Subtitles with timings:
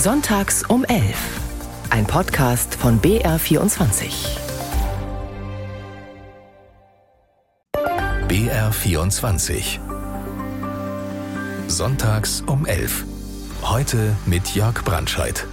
[0.00, 1.40] Sonntags um 11.
[1.90, 4.12] Ein Podcast von BR24.
[8.28, 9.80] BR24.
[11.66, 13.04] Sonntags um 11.
[13.64, 15.44] Heute mit Jörg Brandscheid.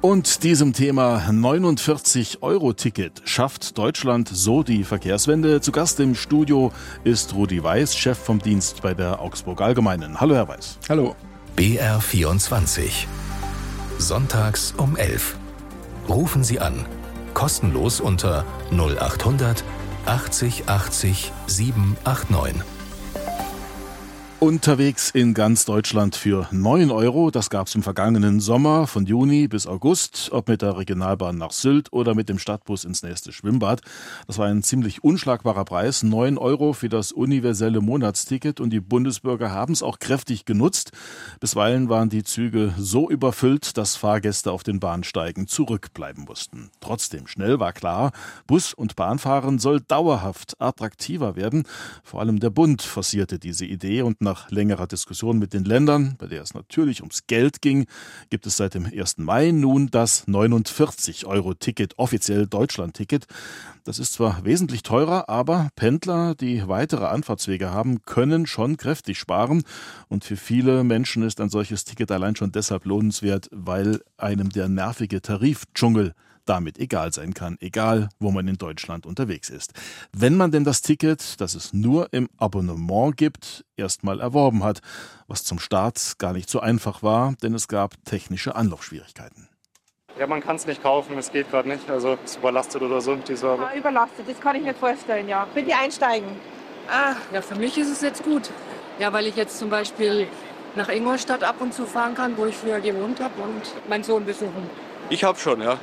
[0.00, 5.60] Und diesem Thema 49-Euro-Ticket schafft Deutschland so die Verkehrswende.
[5.60, 6.70] Zu Gast im Studio
[7.02, 10.20] ist Rudi Weiß, Chef vom Dienst bei der Augsburg Allgemeinen.
[10.20, 10.78] Hallo, Herr Weiß.
[10.88, 11.16] Hallo.
[11.56, 13.06] BR24.
[13.98, 15.36] Sonntags um 11.
[16.06, 16.84] Rufen Sie an.
[17.32, 19.64] Kostenlos unter 0800
[20.04, 22.62] 80 80 789.
[24.38, 27.30] Unterwegs in ganz Deutschland für 9 Euro.
[27.30, 31.52] Das gab es im vergangenen Sommer von Juni bis August, ob mit der Regionalbahn nach
[31.52, 33.80] Sylt oder mit dem Stadtbus ins nächste Schwimmbad.
[34.26, 36.02] Das war ein ziemlich unschlagbarer Preis.
[36.02, 40.92] 9 Euro für das universelle Monatsticket und die Bundesbürger haben es auch kräftig genutzt.
[41.40, 46.70] Bisweilen waren die Züge so überfüllt, dass Fahrgäste auf den Bahnsteigen zurückbleiben mussten.
[46.80, 48.12] Trotzdem schnell war klar,
[48.46, 51.64] Bus- und Bahnfahren soll dauerhaft attraktiver werden.
[52.04, 56.26] Vor allem der Bund forcierte diese Idee und nach längerer Diskussion mit den Ländern, bei
[56.26, 57.86] der es natürlich ums Geld ging,
[58.28, 59.18] gibt es seit dem 1.
[59.18, 63.26] Mai nun das 49-Euro-Ticket, offiziell Deutschland-Ticket.
[63.84, 69.62] Das ist zwar wesentlich teurer, aber Pendler, die weitere Anfahrtswege haben, können schon kräftig sparen.
[70.08, 74.68] Und für viele Menschen ist ein solches Ticket allein schon deshalb lohnenswert, weil einem der
[74.68, 76.14] nervige Tarifdschungel
[76.46, 79.72] damit egal sein kann, egal wo man in Deutschland unterwegs ist.
[80.12, 84.80] Wenn man denn das Ticket, das es nur im Abonnement gibt, erstmal erworben hat,
[85.26, 89.48] was zum Start gar nicht so einfach war, denn es gab technische Anlaufschwierigkeiten.
[90.18, 91.90] Ja, man kann es nicht kaufen, es geht gerade nicht.
[91.90, 93.70] Also es ist überlastet oder so, die Server.
[93.70, 95.46] Ja, überlastet, das kann ich mir vorstellen, ja.
[95.54, 96.28] Bitte einsteigen.
[96.88, 98.50] Ah, ja, für mich ist es jetzt gut.
[98.98, 100.26] Ja, weil ich jetzt zum Beispiel
[100.74, 104.24] nach Ingolstadt ab und zu fahren kann, wo ich früher gewohnt habe und meinen Sohn
[104.24, 104.70] besuchen.
[105.10, 105.78] Ich habe schon, ja.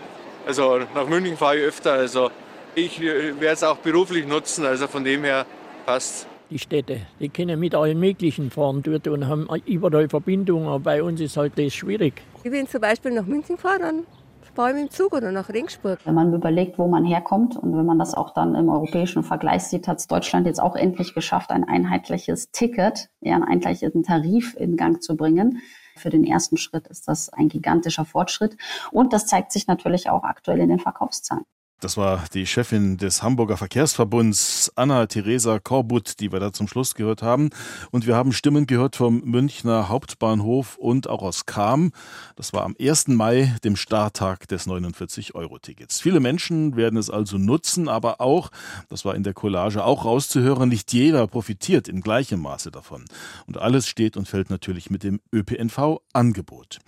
[0.45, 1.93] Also nach München fahre ich öfter.
[1.93, 2.29] Also
[2.75, 4.65] ich werde es auch beruflich nutzen.
[4.65, 5.45] Also von dem her
[5.85, 6.27] passt.
[6.49, 10.67] Die Städte, die können mit allen möglichen fahren dort und haben überall Verbindungen.
[10.67, 12.21] Aber bei uns ist halt das schwierig.
[12.43, 14.05] Ich bin zum Beispiel nach München gefahren, dann
[14.53, 15.99] fahre ich mit dem Zug oder nach Regensburg.
[16.03, 19.63] Wenn man überlegt, wo man herkommt und wenn man das auch dann im europäischen Vergleich
[19.63, 24.55] sieht, hat es Deutschland jetzt auch endlich geschafft, ein einheitliches Ticket, ja, einen einheitlichen Tarif
[24.55, 25.59] in Gang zu bringen.
[25.95, 28.57] Für den ersten Schritt ist das ein gigantischer Fortschritt.
[28.91, 31.45] Und das zeigt sich natürlich auch aktuell in den Verkaufszahlen.
[31.83, 37.21] Das war die Chefin des Hamburger Verkehrsverbunds, Anna-Theresa Korbut, die wir da zum Schluss gehört
[37.21, 37.49] haben.
[37.91, 41.91] Und wir haben Stimmen gehört vom Münchner Hauptbahnhof und auch aus Kam.
[42.37, 43.09] Das war am 1.
[43.09, 45.99] Mai, dem Starttag des 49-Euro-Tickets.
[45.99, 48.49] Viele Menschen werden es also nutzen, aber auch,
[48.87, 53.03] das war in der Collage auch rauszuhören, nicht jeder profitiert in gleichem Maße davon.
[53.45, 56.79] Und alles steht und fällt natürlich mit dem ÖPNV-Angebot.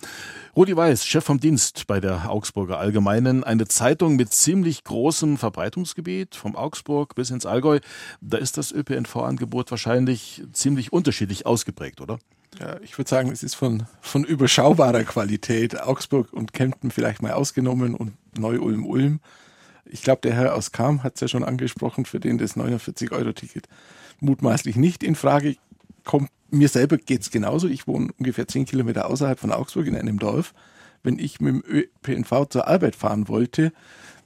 [0.56, 6.34] Rudi Weiß, Chef vom Dienst bei der Augsburger Allgemeinen, eine Zeitung mit ziemlich großem Verbreitungsgebiet,
[6.34, 7.80] vom Augsburg bis ins Allgäu.
[8.20, 12.18] Da ist das ÖPNV-Angebot wahrscheinlich ziemlich unterschiedlich ausgeprägt, oder?
[12.58, 15.80] Ja, ich würde sagen, es ist von, von überschaubarer Qualität.
[15.80, 19.20] Augsburg und Kempten vielleicht mal ausgenommen und Neu-Ulm-Ulm.
[19.84, 23.68] Ich glaube, der Herr aus Kam hat es ja schon angesprochen, für den das 49-Euro-Ticket
[24.20, 25.56] mutmaßlich nicht in Frage
[26.04, 26.30] kommt.
[26.50, 27.68] Mir selber geht es genauso.
[27.68, 30.54] Ich wohne ungefähr zehn Kilometer außerhalb von Augsburg in einem Dorf.
[31.02, 33.72] Wenn ich mit dem ÖPNV zur Arbeit fahren wollte,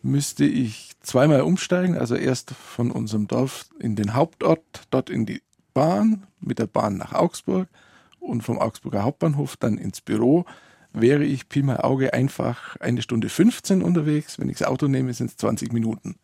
[0.03, 1.97] müsste ich zweimal umsteigen.
[1.97, 5.43] Also erst von unserem Dorf in den Hauptort, dort in die
[5.75, 7.69] Bahn, mit der Bahn nach Augsburg
[8.19, 10.45] und vom Augsburger Hauptbahnhof dann ins Büro.
[10.93, 14.39] Wäre ich Pi mal Auge einfach eine Stunde 15 unterwegs.
[14.39, 16.17] Wenn ich das Auto nehme, sind es 20 Minuten.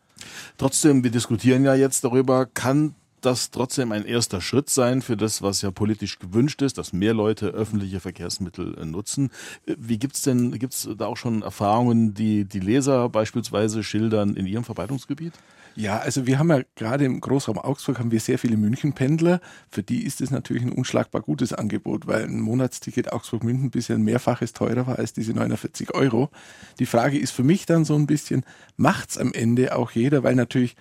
[0.57, 5.41] Trotzdem, wir diskutieren ja jetzt darüber, kann das trotzdem ein erster Schritt sein für das,
[5.41, 9.31] was ja politisch gewünscht ist, dass mehr Leute öffentliche Verkehrsmittel nutzen.
[9.65, 14.63] Wie gibt's denn, gibt's da auch schon Erfahrungen, die die Leser beispielsweise schildern in ihrem
[14.63, 15.33] Verbreitungsgebiet?
[15.75, 19.39] Ja, also wir haben ja gerade im Großraum Augsburg haben wir sehr viele Münchenpendler.
[19.69, 24.01] Für die ist es natürlich ein unschlagbar gutes Angebot, weil ein Monatsticket Augsburg-München bisher ein
[24.01, 26.31] Mehrfaches teurer war als diese 49 Euro.
[26.79, 28.43] Die Frage ist für mich dann so ein bisschen,
[28.75, 30.75] macht's am Ende auch jeder, weil natürlich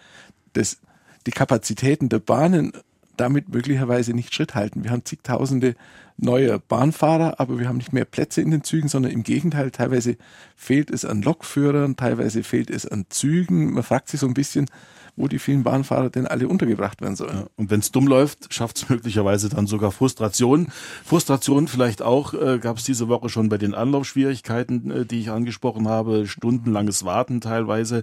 [0.54, 0.78] das
[1.26, 2.72] die Kapazitäten der Bahnen
[3.16, 4.84] damit möglicherweise nicht Schritt halten.
[4.84, 5.74] Wir haben zigtausende
[6.18, 10.16] neue Bahnfahrer, aber wir haben nicht mehr Plätze in den Zügen, sondern im Gegenteil, teilweise
[10.54, 13.72] fehlt es an Lokführern, teilweise fehlt es an Zügen.
[13.72, 14.66] Man fragt sich so ein bisschen,
[15.16, 17.36] wo die vielen Bahnfahrer denn alle untergebracht werden sollen.
[17.36, 20.68] Ja, und wenn es dumm läuft, schafft es möglicherweise dann sogar Frustration.
[21.04, 25.30] Frustration vielleicht auch äh, gab es diese Woche schon bei den Anlaufschwierigkeiten, äh, die ich
[25.30, 28.02] angesprochen habe, stundenlanges Warten teilweise.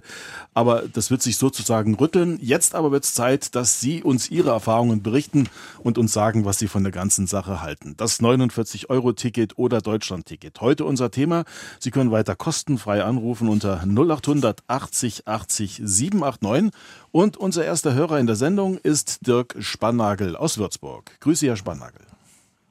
[0.54, 2.38] Aber das wird sich sozusagen rütteln.
[2.40, 5.48] Jetzt aber wird es Zeit, dass Sie uns Ihre Erfahrungen berichten
[5.80, 7.94] und uns sagen, was Sie von der ganzen Sache halten.
[7.96, 10.60] Das das 49-Euro-Ticket oder Deutschland-Ticket.
[10.60, 11.44] Heute unser Thema.
[11.80, 16.70] Sie können weiter kostenfrei anrufen unter 0800 80 80 789.
[17.14, 21.12] Und unser erster Hörer in der Sendung ist Dirk Spannagel aus Würzburg.
[21.20, 22.00] Grüße, Herr Spannagel.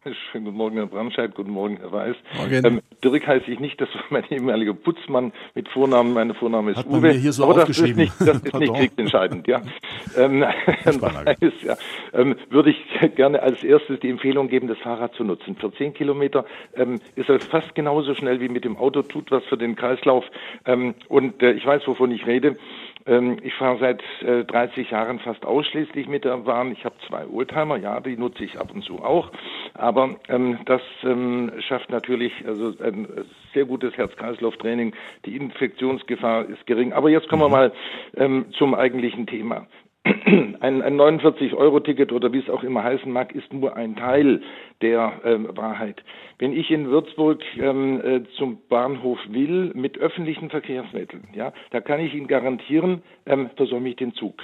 [0.03, 1.33] Schönen guten Morgen, Herr Brandscheid.
[1.33, 2.15] Guten Morgen, Herr Weiß.
[2.35, 2.65] Morgen.
[2.65, 6.13] Ähm, Dirk heiße ich nicht, das war mein ehemaliger Putzmann mit Vornamen.
[6.13, 6.99] Meine Vorname ist Hat Uwe.
[6.99, 8.03] Mir hier so Aber das aufgeschrieben.
[8.03, 9.61] ist nicht, das ist nicht kriegsentscheidend, ja.
[10.17, 11.77] ähm, Weiß, ja.
[12.11, 15.55] Ähm, würde ich gerne als erstes die Empfehlung geben, das Fahrrad zu nutzen.
[15.55, 16.43] Für zehn Kilometer
[16.75, 20.25] ähm, ist es fast genauso schnell wie mit dem Auto, tut was für den Kreislauf.
[20.65, 22.57] Ähm, und äh, ich weiß, wovon ich rede.
[23.05, 26.71] Ähm, ich fahre seit äh, 30 Jahren fast ausschließlich mit der Bahn.
[26.71, 29.31] Ich habe zwei Oldtimer, ja, die nutze ich ab und zu auch.
[29.73, 33.07] Aber ähm, das ähm, schafft natürlich also ein
[33.53, 34.93] sehr gutes Herz-Kreislauf-Training.
[35.25, 36.93] Die Infektionsgefahr ist gering.
[36.93, 37.73] Aber jetzt kommen wir mal
[38.15, 39.67] ähm, zum eigentlichen Thema.
[40.59, 44.41] Ein, ein 49-Euro-Ticket oder wie es auch immer heißen mag, ist nur ein Teil
[44.81, 46.03] der ähm, Wahrheit.
[46.39, 51.99] Wenn ich in Würzburg ähm, äh, zum Bahnhof will mit öffentlichen Verkehrsmitteln, ja, da kann
[51.99, 54.35] ich Ihnen garantieren, ähm, versäume ich den Zug.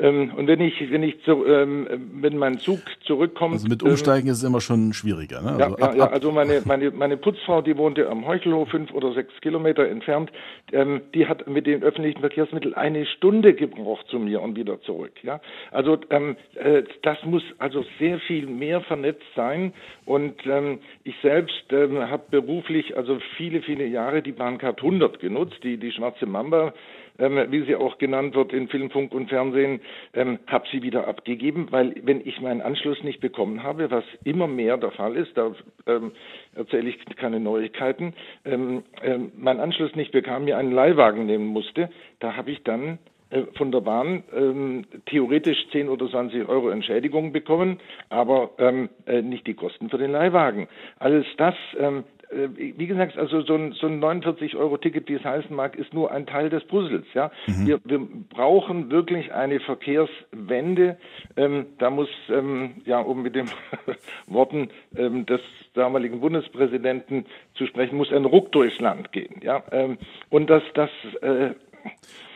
[0.00, 3.54] Ähm, und wenn ich, wenn ich zu, ähm, wenn mein Zug zurückkommt.
[3.54, 5.50] Also mit Umsteigen ähm, ist es immer schon schwieriger, ne?
[5.50, 9.12] Also ja, ab, ja, also meine, meine, meine Putzfrau, die wohnte am Heuchelhof, fünf oder
[9.12, 10.30] sechs Kilometer entfernt,
[10.72, 15.12] ähm, die hat mit den öffentlichen Verkehrsmitteln eine Stunde gebraucht zu mir und wieder zurück,
[15.22, 15.40] ja.
[15.70, 19.72] Also, ähm, äh, das muss also sehr viel mehr vernetzt sein
[20.06, 25.58] und ähm, ich selbst ähm, habe beruflich also viele, viele Jahre die Bahncard 100 genutzt,
[25.62, 26.72] die, die schwarze Mamba,
[27.20, 29.80] ähm, wie sie auch genannt wird in Film, Funk und Fernsehen,
[30.14, 34.46] ähm, habe sie wieder abgegeben, weil wenn ich meinen Anschluss nicht bekommen habe, was immer
[34.46, 35.52] mehr der Fall ist, da
[35.86, 36.12] ähm,
[36.54, 38.14] erzähle ich keine Neuigkeiten,
[38.44, 42.98] ähm, ähm, meinen Anschluss nicht bekam, mir einen Leihwagen nehmen musste, da habe ich dann
[43.30, 47.78] äh, von der Bahn ähm, theoretisch 10 oder 20 Euro Entschädigung bekommen,
[48.08, 50.68] aber ähm, äh, nicht die Kosten für den Leihwagen.
[50.98, 55.54] Alles das ähm, äh, wie gesagt, also so ein, so ein 49-Euro-Ticket, wie es heißen
[55.54, 57.04] mag, ist nur ein Teil des Puzzles.
[57.14, 57.66] Ja, Mhm.
[57.66, 57.98] wir, wir
[58.28, 60.96] brauchen wirklich eine Verkehrswende.
[61.36, 63.50] Ähm, da muss, ähm, ja, um mit den
[64.26, 65.40] Worten ähm, des
[65.74, 69.40] damaligen Bundespräsidenten zu sprechen, muss ein Ruck durchs Land gehen.
[69.42, 69.98] Ja, ähm,
[70.28, 70.90] und das, das
[71.22, 71.50] äh,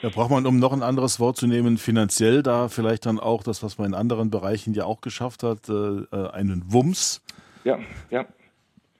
[0.02, 3.42] Da braucht man, um noch ein anderes Wort zu nehmen, finanziell da vielleicht dann auch
[3.42, 7.22] das, was man in anderen Bereichen ja auch geschafft hat, äh, äh, einen Wumms.
[7.64, 7.78] ja,
[8.10, 8.24] ja.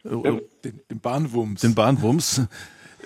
[0.05, 1.61] Äh, Den, den Bahnwumms.
[1.63, 2.43] Den Bahnwumms.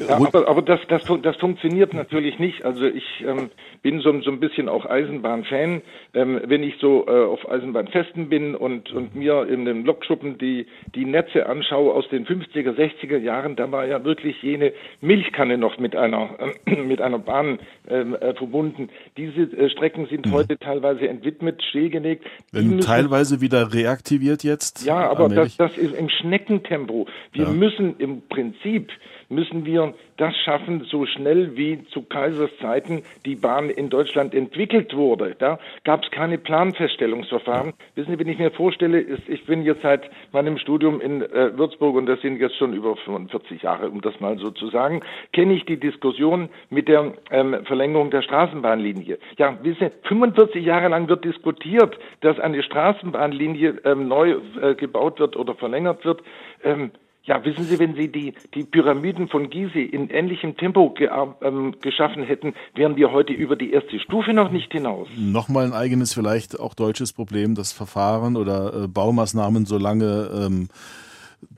[0.01, 2.65] Ja, aber, aber das, das, das funktioniert natürlich nicht.
[2.65, 3.51] Also ich ähm,
[3.83, 5.83] bin so, so ein bisschen auch Eisenbahn-Fan.
[6.15, 10.67] Ähm, wenn ich so äh, auf Eisenbahnfesten bin und, und mir in den Lokschuppen die,
[10.95, 15.79] die Netze anschaue aus den 50er, 60er Jahren, da war ja wirklich jene Milchkanne noch
[15.79, 16.31] mit einer,
[16.67, 17.59] äh, mit einer Bahn
[17.89, 18.89] ähm, äh, verbunden.
[19.17, 22.25] Diese äh, Strecken sind heute teilweise entwidmet, stillgelegt.
[22.53, 24.85] Werden müssen- teilweise wieder reaktiviert jetzt.
[24.87, 27.07] ja, aber das, das ist im Schneckentempo.
[27.33, 27.51] Wir Ja.
[27.51, 28.91] müssen im Prinzip
[29.29, 34.95] müssen wir das schaffen, so schnell wie zu Kaisers Zeiten die Bahn in Deutschland entwickelt
[34.95, 35.37] wurde.
[35.39, 37.75] Da gab es keine Planfeststellungsverfahren.
[37.95, 41.57] Wissen Sie, wenn ich mir vorstelle, ist, ich bin jetzt seit meinem Studium in äh,
[41.57, 45.03] Würzburg und das sind jetzt schon über 45 Jahre, um das mal so zu sagen,
[45.33, 49.19] kenne ich die Diskussion mit der ähm, Verlängerung der Straßenbahnlinie.
[49.37, 55.21] Ja, wissen Sie, 45 Jahre lang wird diskutiert, dass eine Straßenbahnlinie ähm, neu äh, gebaut
[55.21, 56.23] wird oder verlängert wird.
[56.65, 56.91] Ähm,
[57.29, 61.11] ja, wissen Sie, wenn Sie die, die Pyramiden von Gizeh in ähnlichem Tempo ge
[61.43, 65.09] ähm, geschaffen hätten, wären wir heute über die erste Stufe noch nicht hinaus.
[65.17, 70.69] Nochmal ein eigenes, vielleicht auch deutsches Problem, das Verfahren oder äh, Baumaßnahmen so lange ähm,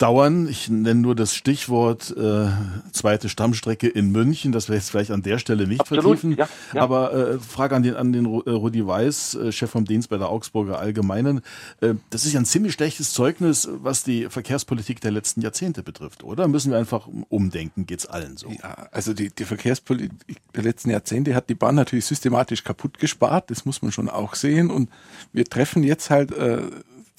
[0.01, 0.49] dauern.
[0.49, 2.49] Ich nenne nur das Stichwort äh,
[2.93, 6.37] zweite Stammstrecke in München, das wir jetzt vielleicht an der Stelle nicht Absolut, vertiefen.
[6.37, 6.83] ja, ja.
[6.83, 10.17] Aber äh, Frage an den, an den äh, Rudi Weiß, äh, Chef vom Dienst bei
[10.17, 11.43] der Augsburger Allgemeinen.
[11.81, 16.25] Äh, das ist ja ein ziemlich schlechtes Zeugnis, was die Verkehrspolitik der letzten Jahrzehnte betrifft,
[16.25, 16.49] oder?
[16.49, 18.49] Müssen wir einfach umdenken, geht's allen so?
[18.51, 23.51] Ja, also die, die Verkehrspolitik der letzten Jahrzehnte hat die Bahn natürlich systematisch kaputt gespart,
[23.51, 24.71] das muss man schon auch sehen.
[24.71, 24.89] Und
[25.33, 26.63] wir treffen jetzt halt, äh,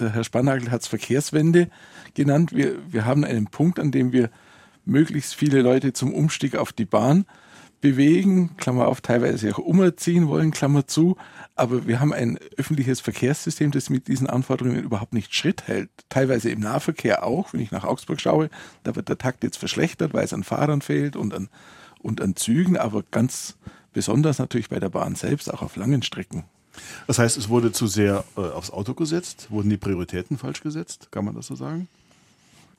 [0.02, 1.70] der Herr Spannagel hat es Verkehrswende
[2.14, 4.30] genannt, wir, wir haben einen Punkt, an dem wir
[4.86, 7.26] möglichst viele Leute zum Umstieg auf die Bahn
[7.82, 11.18] bewegen, Klammer auf, teilweise auch umerziehen wollen, Klammer zu.
[11.56, 15.90] Aber wir haben ein öffentliches Verkehrssystem, das mit diesen Anforderungen überhaupt nicht Schritt hält.
[16.10, 18.50] Teilweise im Nahverkehr auch, wenn ich nach Augsburg schaue,
[18.84, 21.50] da wird der Takt jetzt verschlechtert, weil es an Fahrern fehlt und an,
[22.00, 23.58] und an Zügen, aber ganz
[23.94, 26.46] besonders natürlich bei der Bahn selbst, auch auf langen Strecken.
[27.08, 29.48] Das heißt, es wurde zu sehr äh, aufs Auto gesetzt?
[29.50, 31.10] Wurden die Prioritäten falsch gesetzt?
[31.12, 31.88] Kann man das so sagen?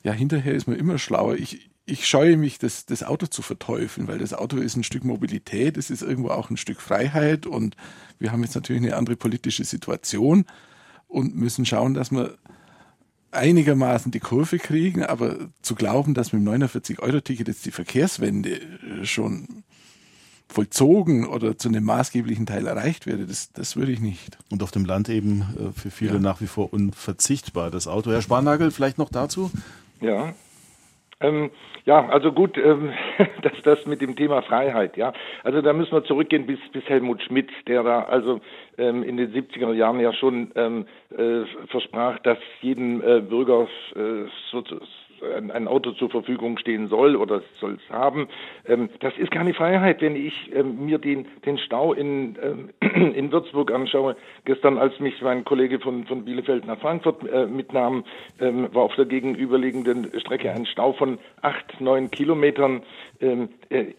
[0.03, 1.35] Ja, hinterher ist man immer schlauer.
[1.35, 5.03] Ich, ich scheue mich, das, das Auto zu verteufeln, weil das Auto ist ein Stück
[5.03, 7.75] Mobilität, es ist irgendwo auch ein Stück Freiheit und
[8.19, 10.45] wir haben jetzt natürlich eine andere politische Situation
[11.07, 12.37] und müssen schauen, dass wir
[13.31, 19.05] einigermaßen die Kurve kriegen, aber zu glauben, dass mit dem 49-Euro-Ticket jetzt die Verkehrswende äh,
[19.05, 19.63] schon
[20.53, 24.37] vollzogen oder zu einem maßgeblichen Teil erreicht werde, das, das würde ich nicht.
[24.51, 26.19] Und auf dem Land eben äh, für viele ja.
[26.19, 28.11] nach wie vor unverzichtbar, das Auto.
[28.11, 29.51] Herr Sparnagel, vielleicht noch dazu?
[30.01, 30.33] Ja,
[31.23, 31.51] ähm,
[31.85, 32.91] ja, also gut, ähm,
[33.41, 35.13] das, das mit dem Thema Freiheit, ja.
[35.43, 38.41] Also da müssen wir zurückgehen bis, bis Helmut Schmidt, der da also
[38.77, 40.85] ähm, in den 70er Jahren ja schon ähm,
[41.17, 44.63] äh, versprach, dass jedem äh, Bürger äh, so,
[45.53, 48.27] ein Auto zur Verfügung stehen soll oder soll es haben.
[48.65, 52.69] Ähm, das ist keine Freiheit, wenn ich ähm, mir den, den Stau in, ähm,
[53.13, 54.15] in Würzburg anschaue.
[54.45, 58.03] Gestern, als mich mein Kollege von, von Bielefeld nach Frankfurt äh, mitnahm,
[58.39, 62.81] war auf der gegenüberliegenden Strecke ein Stau von acht, neun Kilometern.
[63.19, 63.47] Äh,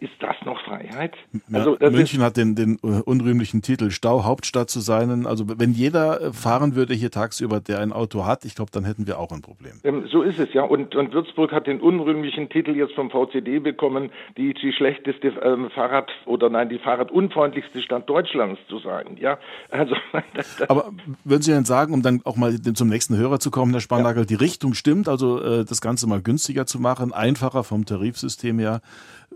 [0.01, 1.15] ist das noch Freiheit?
[1.49, 5.27] Ja, also, München hat den, den äh, unrühmlichen Titel, Stau Hauptstadt zu sein.
[5.27, 9.07] Also wenn jeder fahren würde hier tagsüber, der ein Auto hat, ich glaube, dann hätten
[9.07, 9.81] wir auch ein Problem.
[10.11, 10.63] so ist es, ja.
[10.63, 15.71] Und, und Würzburg hat den unrühmlichen Titel jetzt vom VCD bekommen, die, die schlechteste ähm,
[15.71, 19.17] Fahrrad- oder nein, die fahrradunfreundlichste Stadt Deutschlands zu sein.
[19.19, 19.39] Ja,
[19.71, 19.95] also.
[20.69, 20.93] Aber
[21.25, 24.23] würden Sie denn sagen, um dann auch mal zum nächsten Hörer zu kommen, Herr Sparnagel,
[24.23, 24.27] ja.
[24.27, 28.81] die Richtung stimmt, also äh, das Ganze mal günstiger zu machen, einfacher vom Tarifsystem her,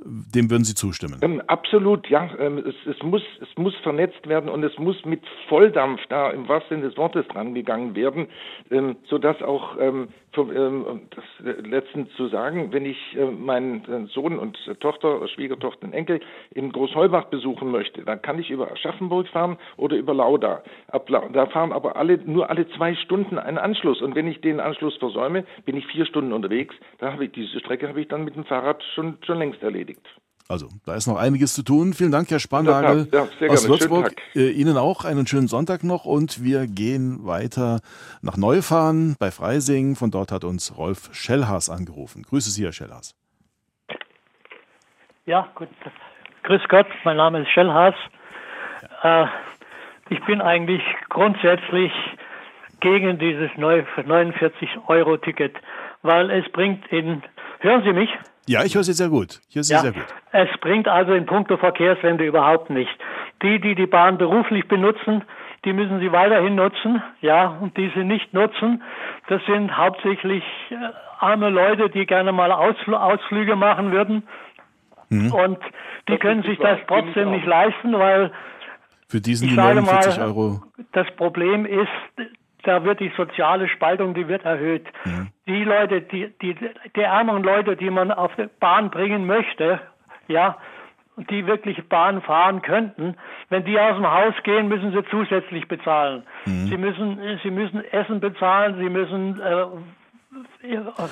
[0.04, 1.18] dem würden Sie zustimmen?
[1.22, 2.30] Ähm, absolut, ja.
[2.38, 6.48] Ähm, es, es, muss, es muss vernetzt werden und es muss mit Volldampf da im
[6.48, 8.28] wahrsten Sinne des Wortes drangegangen werden,
[8.70, 11.24] ähm, sodass auch, ähm, das
[11.64, 12.96] letztens zu sagen, wenn ich
[13.40, 16.20] meinen äh, Sohn und Tochter, Schwiegertochter und Enkel
[16.54, 20.62] in Großheubach besuchen möchte, dann kann ich über Aschaffenburg fahren oder über Lauda.
[21.32, 24.96] Da fahren aber alle nur alle zwei Stunden einen Anschluss und wenn ich den Anschluss
[24.98, 26.76] versäume, bin ich vier Stunden unterwegs.
[26.98, 29.87] Da habe ich diese Strecke habe ich dann mit dem Fahrrad schon schon längst erledigt
[29.88, 30.06] erledigt.
[30.50, 31.92] Also, da ist noch einiges zu tun.
[31.92, 34.14] Vielen Dank, Herr Sparnagel ja, aus Würzburg.
[34.34, 37.80] Äh, Ihnen auch einen schönen Sonntag noch und wir gehen weiter
[38.22, 39.94] nach Neufahren bei Freising.
[39.94, 42.22] Von dort hat uns Rolf Schellhaas angerufen.
[42.22, 43.14] Grüße Sie, Herr Schellhaas.
[45.26, 45.68] Ja, gut.
[46.44, 47.94] Grüß Gott, mein Name ist Schellhaas.
[49.02, 49.24] Ja.
[49.24, 49.28] Äh,
[50.08, 51.92] ich bin eigentlich grundsätzlich
[52.80, 55.56] gegen dieses 49-Euro-Ticket,
[56.00, 57.22] weil es bringt in.
[57.60, 58.08] Hören Sie mich?
[58.48, 59.40] Ja, ich höre Sie sehr gut.
[59.48, 60.06] Ich höre Sie ja, sehr gut.
[60.32, 62.90] Es bringt also in puncto Verkehrswende überhaupt nicht.
[63.42, 65.22] Die, die die Bahn beruflich benutzen,
[65.64, 68.82] die müssen sie weiterhin nutzen, ja, und die sie nicht nutzen,
[69.28, 70.76] das sind hauptsächlich äh,
[71.18, 74.22] arme Leute, die gerne mal Ausfl Ausflüge machen würden.
[75.08, 75.32] Mhm.
[75.32, 75.58] Und
[76.08, 78.30] die das können sich das trotzdem nicht leisten, weil
[79.08, 80.62] für diesen die 49 mal, Euro.
[80.92, 81.88] Das Problem ist,
[82.68, 84.86] da wird die soziale Spaltung, die wird erhöht.
[85.04, 85.28] Mhm.
[85.46, 86.54] Die Leute, die, die,
[86.94, 89.80] die ärmeren Leute, die man auf die Bahn bringen möchte,
[90.28, 90.58] ja,
[91.16, 93.16] die wirklich Bahn fahren könnten,
[93.48, 96.24] wenn die aus dem Haus gehen, müssen sie zusätzlich bezahlen.
[96.44, 96.66] Mhm.
[96.66, 99.64] Sie müssen, sie müssen Essen bezahlen, sie müssen äh,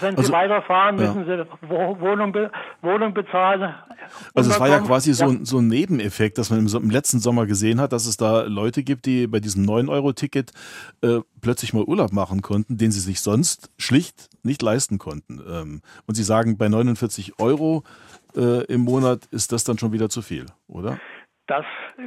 [0.01, 1.45] wenn Sie also, weiterfahren, müssen ja.
[1.45, 2.37] Sie Wohnung,
[2.83, 3.75] Wohnung bezahlen.
[4.35, 5.15] Also es war ja quasi ja.
[5.15, 8.17] So, ein, so ein Nebeneffekt, dass man im, im, letzten Sommer gesehen hat, dass es
[8.17, 10.53] da Leute gibt, die bei diesem 9-Euro-Ticket
[11.03, 15.41] äh, plötzlich mal Urlaub machen konnten, den sie sich sonst schlicht nicht leisten konnten.
[15.49, 17.85] Ähm, und Sie sagen, bei 49 Euro
[18.37, 20.99] äh, im Monat ist das dann schon wieder zu viel, oder?
[21.47, 21.65] Das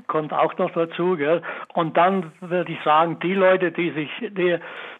[0.08, 1.16] kommt auch noch dazu.
[1.16, 1.42] Gell?
[1.74, 4.58] Und dann würde ich sagen, die Leute, die sich, die,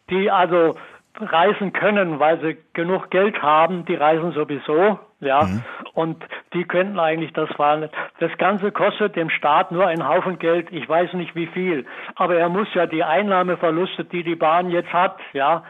[0.10, 0.76] die also
[1.20, 5.64] reisen können, weil sie genug Geld haben, die reisen sowieso, ja, mhm.
[5.94, 7.90] und die könnten eigentlich das fahren.
[8.20, 11.86] Das Ganze kostet dem Staat nur einen Haufen Geld, ich weiß nicht wie viel,
[12.16, 15.64] aber er muss ja die Einnahmeverluste, die die Bahn jetzt hat, ja,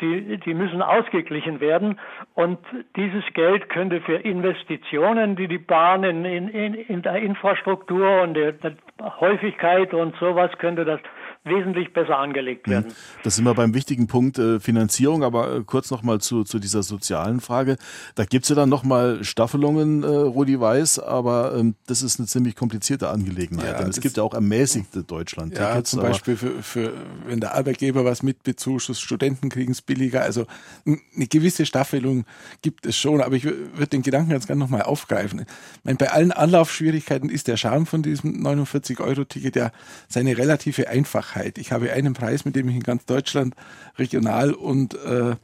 [0.00, 1.98] die, die müssen ausgeglichen werden
[2.34, 2.58] und
[2.96, 8.52] dieses Geld könnte für Investitionen, die die Bahn in, in, in der Infrastruktur und der,
[8.52, 8.76] der
[9.20, 11.00] Häufigkeit und sowas könnte das
[11.46, 12.92] wesentlich besser angelegt werden.
[13.22, 16.82] Das sind wir beim wichtigen Punkt äh, Finanzierung, aber äh, kurz nochmal zu, zu dieser
[16.82, 17.76] sozialen Frage.
[18.14, 22.26] Da gibt es ja dann nochmal Staffelungen, äh, Rudi Weiß, aber ähm, das ist eine
[22.26, 23.72] ziemlich komplizierte Angelegenheit.
[23.72, 25.74] Ja, denn es gibt ja auch ermäßigte Deutschland-Tickets.
[25.74, 26.92] Ja, zum Beispiel für, für,
[27.26, 30.22] wenn der Arbeitgeber was mit bezuschusst, Studenten kriegen es billiger.
[30.22, 30.46] Also
[30.84, 32.24] eine gewisse Staffelung
[32.62, 35.40] gibt es schon, aber ich würde den Gedanken ganz gerne nochmal aufgreifen.
[35.40, 39.70] Ich meine, bei allen Anlaufschwierigkeiten ist der Charme von diesem 49-Euro-Ticket ja
[40.08, 41.35] seine relative Einfachheit.
[41.36, 41.58] Einfachheit.
[41.58, 43.54] Ich habe einen Preis, mit dem ich in ganz Deutschland
[43.98, 45.36] Regional- und äh,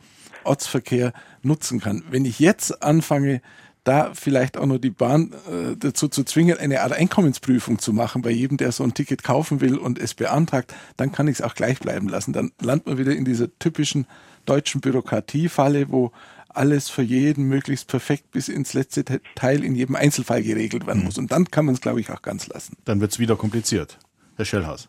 [0.44, 2.02] Ortsverkehr nutzen kann.
[2.10, 3.40] Wenn ich jetzt anfange,
[3.84, 8.22] da vielleicht auch noch die Bahn äh, dazu zu zwingen, eine Art Einkommensprüfung zu machen
[8.22, 11.42] bei jedem, der so ein Ticket kaufen will und es beantragt, dann kann ich es
[11.42, 12.32] auch gleich bleiben lassen.
[12.32, 14.06] Dann landet man wieder in dieser typischen
[14.46, 16.12] deutschen Bürokratiefalle, wo
[16.48, 21.06] alles für jeden möglichst perfekt bis ins letzte Teil in jedem Einzelfall geregelt werden mhm.
[21.06, 21.18] muss.
[21.18, 22.76] Und dann kann man es, glaube ich, auch ganz lassen.
[22.84, 23.98] Dann wird es wieder kompliziert.
[24.36, 24.88] Herr Schellhaus.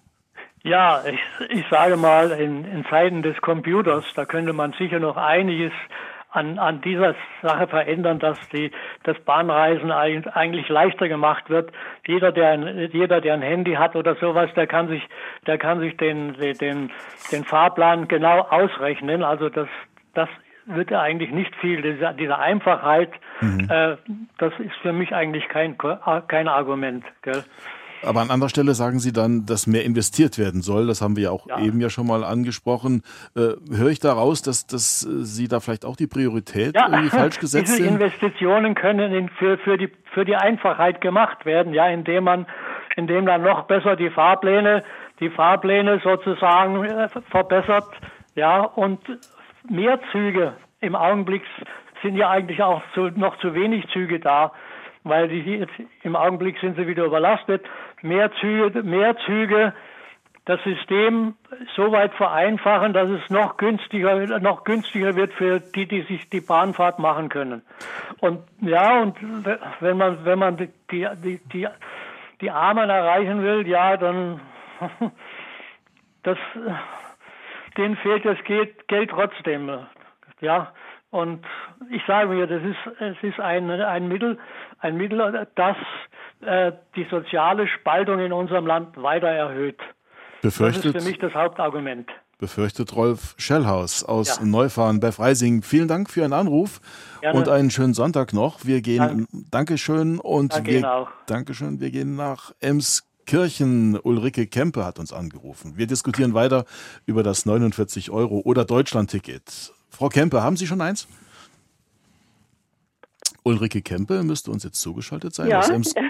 [0.63, 5.17] Ja, ich, ich sage mal, in, in Zeiten des Computers, da könnte man sicher noch
[5.17, 5.74] einiges
[6.32, 8.72] an, an dieser Sache verändern, dass die,
[9.03, 11.72] das Bahnreisen eigentlich leichter gemacht wird.
[12.08, 15.03] Jeder, der ein, jeder, der ein Handy hat oder sowas, der kann sich,
[15.46, 16.91] der kann sich den, den,
[17.32, 19.22] den Fahrplan genau ausrechnen.
[19.22, 19.67] Also das,
[20.13, 20.29] das
[20.65, 21.82] wird ja eigentlich nicht viel.
[21.82, 23.67] Diese, diese Einfachheit, mhm.
[23.70, 23.98] äh,
[24.38, 25.77] das ist für mich eigentlich kein,
[26.27, 27.03] kein Argument.
[27.22, 27.43] Gell?
[28.05, 30.88] Aber an anderer Stelle sagen Sie dann, dass mehr investiert werden soll.
[30.88, 31.60] Das haben wir ja auch ja.
[31.60, 33.03] eben ja schon mal angesprochen.
[33.36, 36.88] Äh, höre ich daraus, dass, dass äh, Sie da vielleicht auch die Priorität ja.
[36.89, 41.88] irgendwie falsch gesetzt Diese Investitionen können für, für, die, für die Einfachheit gemacht werden, ja,
[41.88, 42.45] indem man,
[42.95, 44.83] indem man noch besser die Fahrpläne,
[45.19, 47.89] die Fahrpläne sozusagen äh, verbessert,
[48.36, 49.00] ja, und
[49.69, 51.43] mehr Züge im Augenblick
[52.01, 54.51] sind ja eigentlich auch zu, noch zu wenig Züge da
[55.03, 55.65] weil die
[56.03, 57.65] im Augenblick sind sie wieder überlastet.
[58.03, 59.74] Mehr Züge, mehr Züge,
[60.45, 61.36] das System
[61.75, 66.41] so weit vereinfachen, dass es noch günstiger, noch günstiger wird für die, die sich die
[66.41, 67.62] Bahnfahrt machen können.
[68.19, 69.15] Und ja, und
[69.79, 71.67] wenn man, wenn man die, die, die,
[72.41, 74.41] die Armen erreichen will, ja, dann,
[76.24, 76.38] das,
[77.77, 79.72] denen fehlt das Geld, Geld trotzdem.
[80.41, 80.74] Ja,
[81.10, 81.45] und
[81.89, 84.39] ich sage mir, das ist, es ist ein, ein Mittel,
[84.79, 85.77] ein Mittel, das
[86.96, 89.80] die soziale Spaltung in unserem Land weiter erhöht.
[90.42, 92.10] Befürchtet, das ist für mich das Hauptargument.
[92.38, 94.46] Befürchtet Rolf Schellhaus aus ja.
[94.46, 95.62] Neufahren bei Freising.
[95.62, 96.82] Vielen Dank für Ihren Anruf
[97.22, 97.40] Gerne.
[97.40, 98.66] und einen schönen Sonntag noch.
[98.66, 99.28] Wir gehen, Dank.
[99.52, 101.08] Dankeschön und Danke wir, auch.
[101.28, 103.98] Dankeschön, wir gehen nach Emskirchen.
[103.98, 105.78] Ulrike Kempe hat uns angerufen.
[105.78, 106.66] Wir diskutieren weiter
[107.06, 109.72] über das 49 Euro oder Deutschland-Ticket.
[109.90, 111.08] Frau Kempe, haben Sie schon eins?
[113.44, 115.50] Ulrike Kempe müsste uns jetzt zugeschaltet sein.
[115.50, 115.62] Ja,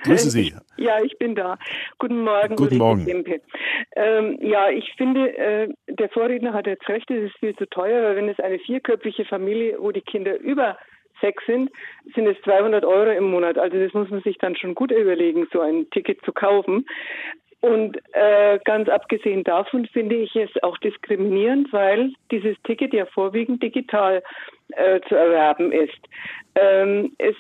[0.04, 0.54] Grüße Sie.
[0.78, 1.58] ja, ich bin da.
[2.00, 3.06] Guten Morgen, Guten Ulrike Morgen.
[3.06, 3.42] Kempe.
[3.96, 8.04] Ähm, ja, ich finde, äh, der Vorredner hat jetzt recht, es ist viel zu teuer,
[8.04, 10.78] weil wenn es eine vierköpfige Familie, wo die Kinder über
[11.22, 11.72] sechs sind,
[12.14, 13.58] sind es 200 Euro im Monat.
[13.58, 16.86] Also das muss man sich dann schon gut überlegen, so ein Ticket zu kaufen.
[17.64, 23.64] Und äh, ganz abgesehen davon finde ich es auch diskriminierend, weil dieses Ticket ja vorwiegend
[23.64, 24.22] digital
[24.74, 25.98] äh, zu erwerben ist.
[26.56, 27.36] Ähm, es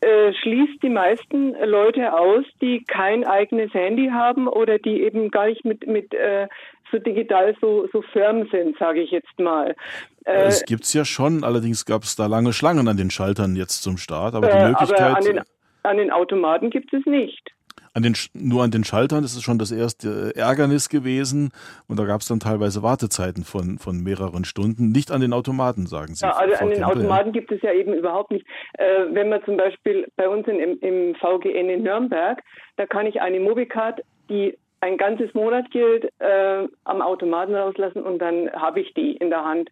[0.00, 5.46] äh, schließt die meisten Leute aus, die kein eigenes Handy haben oder die eben gar
[5.46, 6.48] nicht mit, mit äh,
[6.90, 9.76] so digital so, so firm sind, sage ich jetzt mal.
[10.24, 13.84] Äh, es gibt's ja schon, allerdings gab es da lange Schlangen an den Schaltern jetzt
[13.84, 15.00] zum Start, aber die Möglichkeit.
[15.00, 15.40] Aber an den,
[15.84, 17.52] an den Automaten gibt es nicht
[17.96, 21.50] an den, nur an den Schaltern das ist schon das erste Ärgernis gewesen.
[21.88, 24.92] Und da gab es dann teilweise Wartezeiten von, von mehreren Stunden.
[24.92, 26.26] Nicht an den Automaten, sagen Sie.
[26.26, 28.46] Ja, also Frau an den Automaten gibt es ja eben überhaupt nicht.
[28.74, 32.42] Äh, wenn man zum Beispiel bei uns in, im, im VGN in Nürnberg,
[32.76, 38.18] da kann ich eine Mobicard, die ein ganzes Monat gilt, äh, am Automaten rauslassen und
[38.18, 39.70] dann habe ich die in der Hand.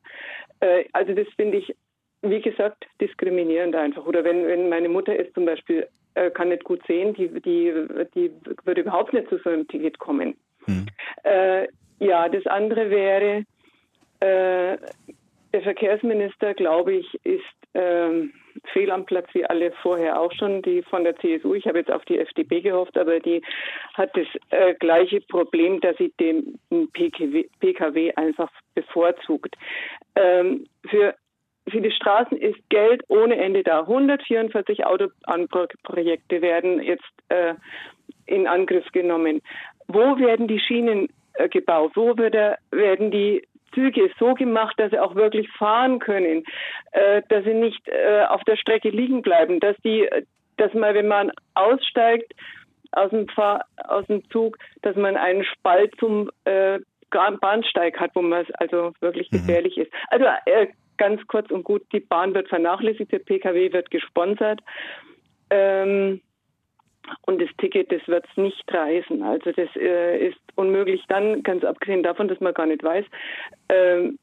[0.60, 1.76] Äh, also das finde ich
[2.26, 4.06] wie gesagt, diskriminierend einfach.
[4.06, 7.72] Oder wenn, wenn meine Mutter ist zum Beispiel, äh, kann nicht gut sehen, die, die,
[8.14, 8.30] die
[8.64, 10.36] würde überhaupt nicht zu so einem Ticket kommen.
[10.66, 10.86] Hm.
[11.24, 13.44] Äh, ja, das andere wäre,
[14.20, 14.78] äh,
[15.52, 18.32] der Verkehrsminister, glaube ich, ist ähm,
[18.72, 21.54] fehl am Platz, wie alle vorher auch schon, die von der CSU.
[21.54, 23.42] Ich habe jetzt auf die FDP gehofft, aber die
[23.94, 26.58] hat das äh, gleiche Problem, dass sie den
[26.92, 29.54] PKW, PKW einfach bevorzugt.
[30.16, 31.14] Ähm, für
[31.68, 33.80] für die Straßen ist Geld ohne Ende da.
[33.80, 37.54] 144 Autobahnprojekte werden jetzt äh,
[38.26, 39.40] in Angriff genommen.
[39.88, 41.92] Wo werden die Schienen äh, gebaut?
[41.94, 42.34] Wo wird,
[42.70, 46.44] werden die Züge so gemacht, dass sie auch wirklich fahren können,
[46.92, 50.08] äh, dass sie nicht äh, auf der Strecke liegen bleiben, dass die,
[50.56, 52.32] dass man, wenn man aussteigt
[52.92, 56.78] aus dem, Fahr aus dem Zug, dass man einen Spalt zum äh,
[57.10, 59.38] Bahnsteig hat, wo man also wirklich mhm.
[59.38, 59.84] gefährlich mhm.
[59.84, 59.92] ist.
[60.10, 64.60] Also äh, ganz kurz und gut, die Bahn wird vernachlässigt, der Pkw wird gesponsert.
[65.50, 66.20] Ähm,
[67.26, 69.22] und das Ticket, das wird es nicht reißen.
[69.22, 73.04] Also das äh, ist unmöglich dann, ganz abgesehen davon, dass man gar nicht weiß,
[73.68, 74.18] ähm,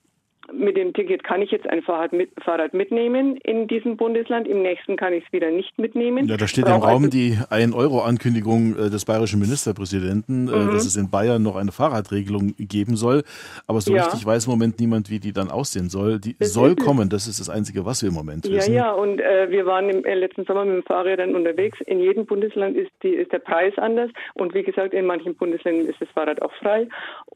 [0.53, 4.61] mit dem Ticket kann ich jetzt ein Fahrrad, mit, Fahrrad mitnehmen in diesem Bundesland, im
[4.61, 6.27] nächsten kann ich es wieder nicht mitnehmen.
[6.27, 10.71] Ja, da steht im Raum also die 1-Euro-Ankündigung äh, des bayerischen Ministerpräsidenten, äh, mhm.
[10.71, 13.23] dass es in Bayern noch eine Fahrradregelung geben soll.
[13.67, 14.03] Aber so ja.
[14.03, 16.19] richtig weiß im Moment niemand, wie die dann aussehen soll.
[16.19, 18.73] Die das soll kommen, das ist das Einzige, was wir im Moment ja, wissen.
[18.73, 21.79] Ja, ja, und äh, wir waren im äh, letzten Sommer mit dem Fahrrädern unterwegs.
[21.85, 24.09] In jedem Bundesland ist, die, ist der Preis anders.
[24.33, 26.87] Und wie gesagt, in manchen Bundesländern ist das Fahrrad auch frei.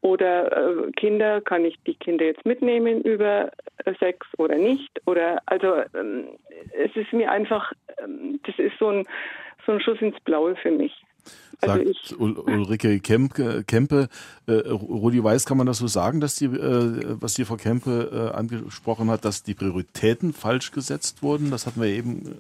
[0.01, 3.52] Oder äh, Kinder, kann ich die Kinder jetzt mitnehmen über
[4.00, 4.89] sechs oder nicht.
[5.06, 6.30] Oder also ähm,
[6.74, 9.08] es ist mir einfach, ähm, das ist so ein,
[9.65, 10.91] so ein Schuss ins Blaue für mich.
[11.62, 14.10] Also Sagt Ul Ulrike Kempe, Kempe
[14.48, 18.32] äh, Rudi Weiß, kann man das so sagen, dass die, äh, was die Frau Kempe
[18.34, 21.52] äh, angesprochen hat, dass die Prioritäten falsch gesetzt wurden?
[21.52, 22.36] Das hatten wir eben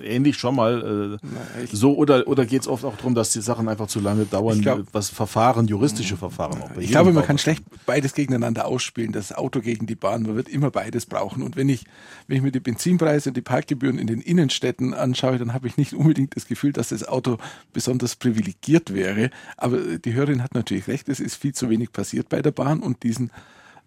[0.00, 3.30] äh, ähnlich schon mal äh, Na, so oder oder geht es oft auch darum, dass
[3.30, 6.70] die Sachen einfach zu lange dauern, glaub, was Verfahren, juristische Verfahren auch.
[6.78, 10.22] ich glaube, man kann schlecht beides gegeneinander ausspielen, das Auto gegen die Bahn.
[10.22, 11.42] Man wird immer beides brauchen.
[11.42, 11.84] Und wenn ich
[12.26, 15.76] wenn ich mir die Benzinpreise und die Parkgebühren in den Innenstädten anschaue, dann habe ich
[15.76, 17.38] nicht unbedingt das Gefühl, dass das Auto
[17.72, 18.53] besonders privilegiert
[18.92, 19.30] wäre.
[19.56, 22.80] Aber die Hörerin hat natürlich recht, es ist viel zu wenig passiert bei der Bahn
[22.80, 23.30] und diesen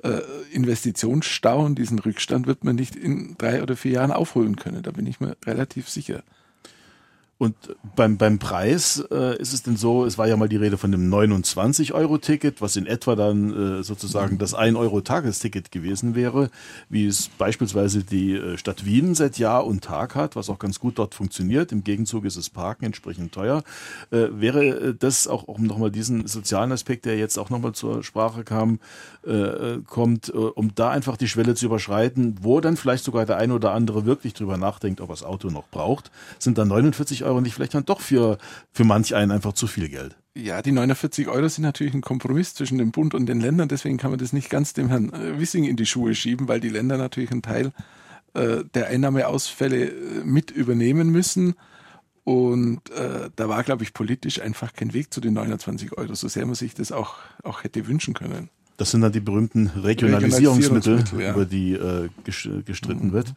[0.03, 0.19] äh,
[0.51, 4.83] Investitionsstau und diesen Rückstand wird man nicht in drei oder vier Jahren aufholen können.
[4.83, 6.23] Da bin ich mir relativ sicher.
[7.39, 7.55] Und
[7.95, 10.91] beim, beim Preis äh, ist es denn so, es war ja mal die Rede von
[10.91, 16.49] dem 29-Euro-Ticket, was in etwa dann äh, sozusagen das 1-Euro-Tagesticket gewesen wäre,
[16.89, 20.79] wie es beispielsweise die äh, Stadt Wien seit Jahr und Tag hat, was auch ganz
[20.79, 21.71] gut dort funktioniert.
[21.71, 23.61] Im Gegenzug ist das Parken entsprechend teuer.
[24.09, 28.03] Äh, wäre äh, das auch, um nochmal diesen sozialen Aspekt, der jetzt auch nochmal zur
[28.03, 28.79] Sprache kam,
[29.27, 33.53] äh, kommt, um da einfach die Schwelle zu überschreiten, wo dann vielleicht sogar der eine
[33.53, 37.41] oder andere wirklich drüber nachdenkt, ob er das Auto noch braucht, sind dann 49 Euro
[37.41, 38.37] nicht vielleicht dann doch für,
[38.71, 40.15] für manch einen einfach zu viel Geld.
[40.35, 43.69] Ja, die 49 Euro sind natürlich ein Kompromiss zwischen dem Bund und den Ländern.
[43.69, 46.59] Deswegen kann man das nicht ganz dem Herrn äh, Wissing in die Schuhe schieben, weil
[46.59, 47.71] die Länder natürlich einen Teil
[48.33, 51.55] äh, der Einnahmeausfälle äh, mit übernehmen müssen.
[52.23, 56.27] Und äh, da war, glaube ich, politisch einfach kein Weg zu den 29 Euro, so
[56.27, 58.49] sehr man sich das auch, auch hätte wünschen können.
[58.75, 61.33] Das sind dann die berühmten Regionalisierungsmittel, Regionalisierungsmittel ja.
[61.33, 62.09] über die äh,
[62.63, 63.13] gestritten mhm.
[63.13, 63.33] wird.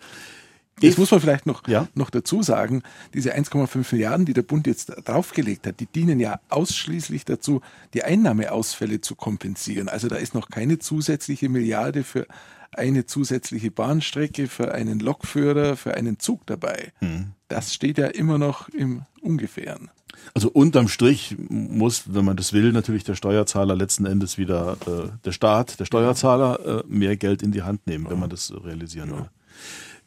[0.80, 1.88] Das muss man vielleicht noch, ja?
[1.94, 2.82] noch dazu sagen.
[3.12, 7.60] Diese 1,5 Milliarden, die der Bund jetzt draufgelegt hat, die dienen ja ausschließlich dazu,
[7.92, 9.88] die Einnahmeausfälle zu kompensieren.
[9.88, 12.26] Also da ist noch keine zusätzliche Milliarde für
[12.72, 16.92] eine zusätzliche Bahnstrecke, für einen Lokführer, für einen Zug dabei.
[17.00, 17.32] Hm.
[17.48, 19.90] Das steht ja immer noch im Ungefähren.
[20.34, 25.08] Also unterm Strich muss, wenn man das will, natürlich der Steuerzahler letzten Endes wieder, äh,
[25.24, 29.10] der Staat, der Steuerzahler, äh, mehr Geld in die Hand nehmen, wenn man das realisieren
[29.10, 29.28] will.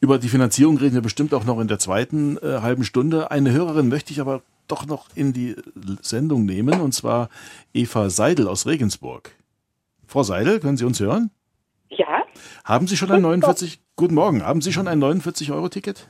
[0.03, 3.31] Über die Finanzierung reden wir bestimmt auch noch in der zweiten äh, halben Stunde.
[3.31, 5.55] Eine Hörerin möchte ich aber doch noch in die
[6.01, 7.29] Sendung nehmen, und zwar
[7.73, 9.31] Eva Seidel aus Regensburg.
[10.05, 11.31] Frau Seidel, können Sie uns hören?
[11.87, 12.23] Ja.
[12.65, 16.09] Haben Sie schon ein 49, guten Morgen, haben Sie schon ein 49-Euro-Ticket?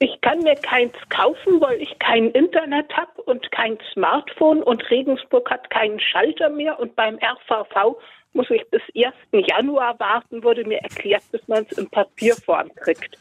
[0.00, 5.50] Ich kann mir keins kaufen, weil ich kein Internet habe und kein Smartphone und Regensburg
[5.50, 7.96] hat keinen Schalter mehr und beim RVV
[8.32, 9.46] muss ich bis 1.
[9.48, 13.18] Januar warten, wurde mir erklärt, bis man es in Papierform kriegt.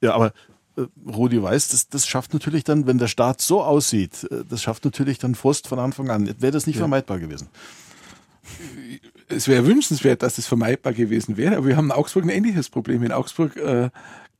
[0.00, 0.32] Ja, aber
[0.76, 4.62] äh, Rudi weiß, das, das schafft natürlich dann, wenn der Staat so aussieht, äh, das
[4.62, 6.34] schafft natürlich dann Frust von Anfang an.
[6.38, 6.80] Wäre das nicht ja.
[6.80, 7.48] vermeidbar gewesen?
[9.28, 12.68] Es wäre wünschenswert, dass es vermeidbar gewesen wäre, aber wir haben in Augsburg ein ähnliches
[12.68, 13.02] Problem.
[13.02, 13.90] In Augsburg äh,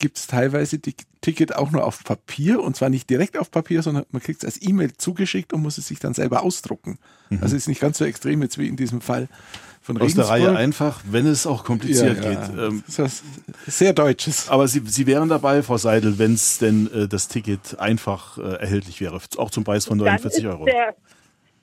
[0.00, 3.82] gibt es teilweise die Ticket auch nur auf Papier und zwar nicht direkt auf Papier,
[3.82, 6.98] sondern man kriegt es als E-Mail zugeschickt und muss es sich dann selber ausdrucken.
[7.28, 7.38] Mhm.
[7.42, 9.28] Also ist nicht ganz so extrem jetzt wie in diesem Fall
[9.82, 12.46] von Aus der Reihe einfach, wenn es auch kompliziert ja, ja.
[12.46, 12.58] geht.
[12.58, 13.24] Ähm, das ist
[13.66, 14.48] sehr Deutsches.
[14.50, 18.60] Aber Sie, Sie wären dabei, Frau Seidel, wenn es denn äh, das Ticket einfach äh,
[18.60, 20.64] erhältlich wäre, auch zum Preis von 49 Euro.
[20.66, 20.94] Der,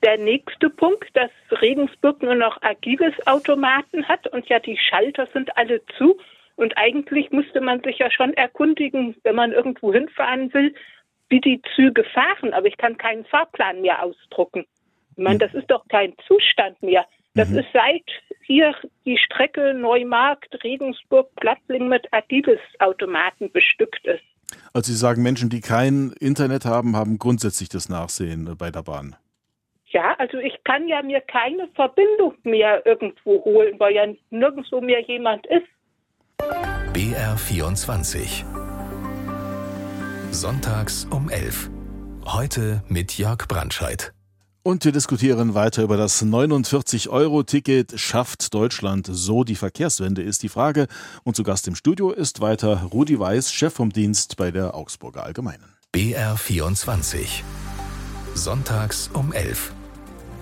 [0.02, 5.56] der nächste Punkt, dass Regensburg nur noch agiles Automaten hat und ja die Schalter sind
[5.56, 6.18] alle zu.
[6.58, 10.74] Und eigentlich müsste man sich ja schon erkundigen, wenn man irgendwo hinfahren will,
[11.28, 12.52] wie die Züge fahren.
[12.52, 14.66] Aber ich kann keinen Fahrplan mehr ausdrucken.
[15.16, 17.06] Ich meine, das ist doch kein Zustand mehr.
[17.34, 17.58] Das mhm.
[17.58, 18.02] ist seit
[18.42, 24.24] hier die Strecke Neumarkt, Regensburg, Plattling mit Adidas-Automaten bestückt ist.
[24.72, 29.14] Also Sie sagen, Menschen, die kein Internet haben, haben grundsätzlich das Nachsehen bei der Bahn.
[29.90, 35.02] Ja, also ich kann ja mir keine Verbindung mehr irgendwo holen, weil ja nirgendwo mehr
[35.02, 35.68] jemand ist.
[36.98, 38.44] BR24
[40.30, 41.70] Sonntags um 11.
[42.24, 44.12] Heute mit Jörg Brandscheid.
[44.62, 47.98] Und wir diskutieren weiter über das 49-Euro-Ticket.
[48.00, 50.86] Schafft Deutschland so die Verkehrswende, ist die Frage.
[51.24, 55.24] Und zu Gast im Studio ist weiter Rudi Weiß, Chef vom Dienst bei der Augsburger
[55.24, 55.76] Allgemeinen.
[55.92, 57.44] BR 24.
[58.34, 59.72] Sonntags um 11.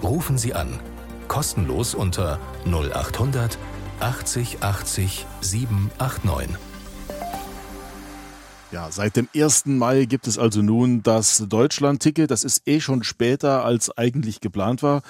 [0.03, 0.81] Rufen Sie an.
[1.29, 3.59] Kostenlos unter 0800
[4.01, 6.57] 80 80 789.
[8.73, 9.67] Ja, seit dem 1.
[9.67, 12.31] Mai gibt es also nun das Deutschland-Ticket.
[12.31, 15.03] Das ist eh schon später als eigentlich geplant war.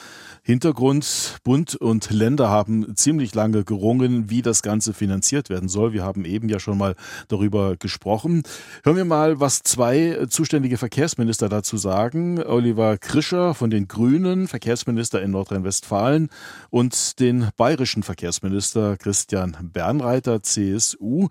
[0.46, 5.92] Hintergrund, Bund und Länder haben ziemlich lange gerungen, wie das Ganze finanziert werden soll.
[5.92, 6.94] Wir haben eben ja schon mal
[7.26, 8.44] darüber gesprochen.
[8.84, 12.40] Hören wir mal, was zwei zuständige Verkehrsminister dazu sagen.
[12.40, 16.28] Oliver Krischer von den Grünen, Verkehrsminister in Nordrhein-Westfalen
[16.70, 21.26] und den bayerischen Verkehrsminister Christian Bernreiter, CSU,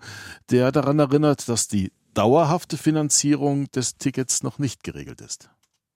[0.50, 5.48] der daran erinnert, dass die dauerhafte Finanzierung des Tickets noch nicht geregelt ist.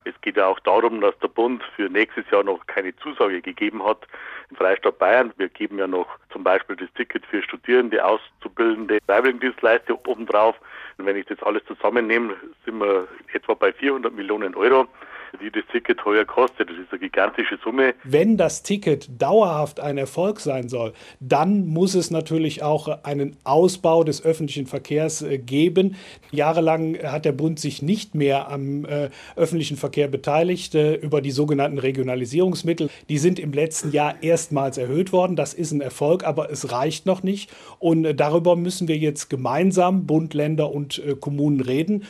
[0.05, 3.85] Es geht ja auch darum, dass der Bund für nächstes Jahr noch keine Zusage gegeben
[3.85, 4.07] hat
[4.49, 5.33] im Freistaat Bayern.
[5.37, 10.57] Wir geben ja noch zum Beispiel das Ticket für Studierende, Auszubildende, Freiwilligendienstleister obendrauf.
[10.97, 12.35] Und wenn ich das alles zusammennehme,
[12.65, 14.89] sind wir etwa bei 400 Millionen Euro
[15.39, 16.71] die das Ticket heuer kostet.
[16.71, 17.95] Das ist eine gigantische Summe.
[18.05, 24.05] Wenn das Ticket dauerhaft ein Erfolg sein soll, dann muss es natürlich auch einen Ausbau
[24.05, 25.97] des öffentlichen Verkehrs äh, geben.
[26.31, 31.31] Jahrelang hat der Bund sich nicht mehr am äh, öffentlichen Verkehr beteiligt äh, über die
[31.31, 32.89] sogenannten Regionalisierungsmittel.
[33.09, 35.37] Die sind im letzten Jahr erstmals erhöht worden.
[35.37, 37.51] Das ist ein Erfolg, aber es reicht noch nicht.
[37.79, 42.07] Und äh, darüber müssen wir jetzt gemeinsam, Bund, Länder und äh, Kommunen reden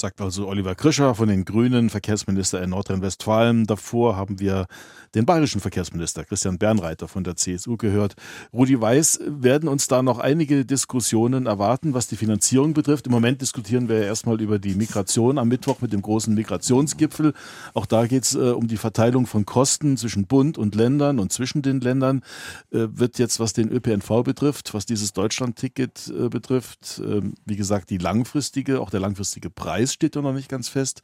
[0.00, 3.66] sagt also Oliver Krischer von den Grünen, Verkehrsminister in Nordrhein-Westfalen.
[3.66, 4.66] Davor haben wir
[5.14, 8.14] den bayerischen Verkehrsminister Christian Bernreiter von der CSU gehört.
[8.52, 13.06] Rudi Weiß, werden uns da noch einige Diskussionen erwarten, was die Finanzierung betrifft?
[13.06, 17.34] Im Moment diskutieren wir ja erstmal über die Migration am Mittwoch mit dem großen Migrationsgipfel.
[17.74, 21.32] Auch da geht es äh, um die Verteilung von Kosten zwischen Bund und Ländern und
[21.32, 22.22] zwischen den Ländern.
[22.70, 27.90] Äh, wird jetzt, was den ÖPNV betrifft, was dieses Deutschlandticket äh, betrifft, ähm, wie gesagt,
[27.90, 31.02] die langfristige, auch der langfristige Preis steht ja noch nicht ganz fest.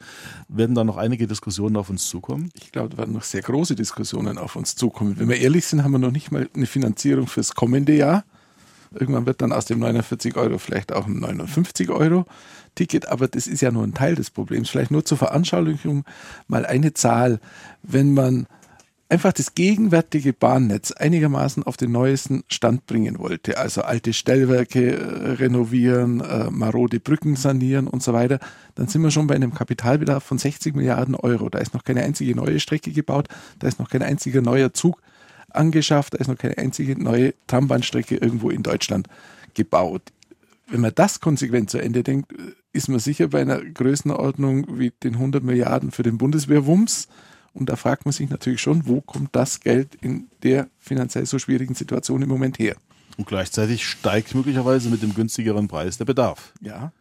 [0.49, 2.51] Werden da noch einige Diskussionen auf uns zukommen?
[2.55, 5.19] Ich glaube, da werden noch sehr große Diskussionen Diskussionen auf uns zukommen.
[5.19, 8.25] Wenn wir ehrlich sind, haben wir noch nicht mal eine Finanzierung fürs kommende Jahr.
[8.93, 12.27] Irgendwann wird dann aus dem 49 Euro vielleicht auch ein 59 Euro
[12.75, 14.69] Ticket, aber das ist ja nur ein Teil des Problems.
[14.69, 16.05] Vielleicht nur zur Veranschaulichung
[16.47, 17.41] mal eine Zahl.
[17.83, 18.47] Wenn man
[19.09, 25.31] einfach das gegenwärtige Bahnnetz einigermaßen auf den neuesten Stand bringen wollte, also alte Stellwerke äh,
[25.33, 28.41] renovieren, äh, marode Brücken sanieren und so weiter,
[28.75, 31.49] dann sind wir schon bei einem Kapitalbedarf von 60 Milliarden Euro.
[31.49, 35.01] Da ist noch keine einzige neue Strecke gebaut, da ist noch kein einziger neuer Zug
[35.51, 39.09] angeschafft, da ist noch keine einzige neue Trambahnstrecke irgendwo in Deutschland
[39.55, 40.03] gebaut.
[40.69, 42.37] Wenn man das konsequent zu Ende denkt, äh,
[42.73, 47.07] ist man sicher bei einer Größenordnung wie den 100 Milliarden für den Bundeswehrwumms
[47.57, 51.39] und da fragt man sich natürlich schon, wo kommt das Geld in der finanziell so
[51.39, 52.77] schwierigen Situation im Moment her?
[53.17, 56.53] Und gleichzeitig steigt möglicherweise mit dem günstigeren Preis der Bedarf.
[56.61, 56.93] Ja.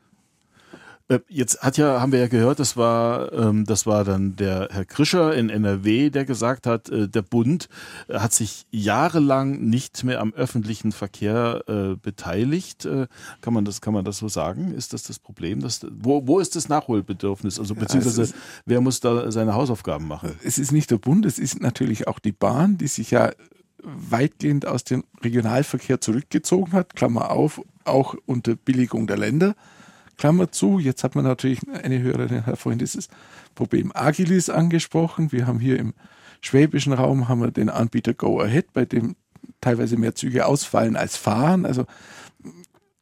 [1.07, 4.69] Äh, jetzt hat ja, haben wir ja gehört, das war, ähm, das war dann der
[4.71, 7.69] Herr Krischer in NRW, der gesagt hat, äh, der Bund
[8.07, 12.85] äh, hat sich jahrelang nicht mehr am öffentlichen Verkehr äh, beteiligt.
[12.85, 13.05] Äh,
[13.41, 14.73] kann man das, kann man das so sagen?
[14.73, 15.61] Ist das das Problem?
[15.61, 17.59] Dass, wo, wo ist das Nachholbedürfnis?
[17.59, 20.31] Also beziehungsweise ist, wer muss da seine Hausaufgaben machen?
[20.43, 23.31] Es ist nicht der Bund, es ist natürlich auch die Bahn, die sich ja
[23.83, 29.55] weitgehend aus dem Regionalverkehr zurückgezogen hat, Klammer auf, auch unter Billigung der Länder.
[30.17, 33.09] Klammer zu, jetzt hat man natürlich eine Hörerin, Herr Freund, dieses
[33.53, 35.31] Problem Agilis angesprochen.
[35.31, 35.93] Wir haben hier im
[36.41, 39.15] schwäbischen Raum haben wir den Anbieter Go Ahead, bei dem
[39.61, 41.65] teilweise mehr Züge ausfallen als fahren.
[41.65, 41.85] Also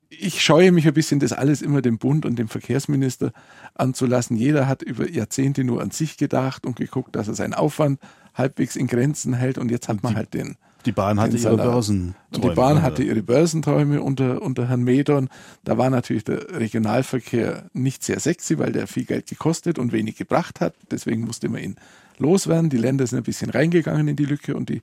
[0.10, 3.34] ich scheue mich ein bisschen, das alles immer dem Bund und dem Verkehrsminister
[3.76, 4.38] anzulassen.
[4.38, 8.00] Jeder hat über Jahrzehnte nur an sich gedacht und geguckt, dass er seinen Aufwand
[8.34, 12.16] halbwegs in Grenzen hält und jetzt hat man halt den die Bahn hatte ihre Börsenträume.
[12.32, 15.30] Die Bahn hatte ihre Börsenträume unter, unter Herrn Medon.
[15.64, 20.16] Da war natürlich der Regionalverkehr nicht sehr sexy, weil der viel Geld gekostet und wenig
[20.16, 20.74] gebracht hat.
[20.92, 21.76] Deswegen musste man ihn
[22.18, 22.70] loswerden.
[22.70, 24.82] Die Länder sind ein bisschen reingegangen in die Lücke und die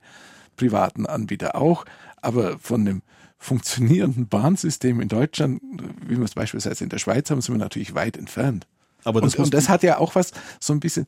[0.57, 1.85] privaten Anbieter auch.
[2.21, 3.01] Aber von dem
[3.37, 5.61] funktionierenden Bahnsystem in Deutschland,
[6.07, 8.67] wie wir es beispielsweise in der Schweiz haben, sind wir natürlich weit entfernt.
[9.03, 11.07] Aber das und, und das hat ja auch was so ein bisschen,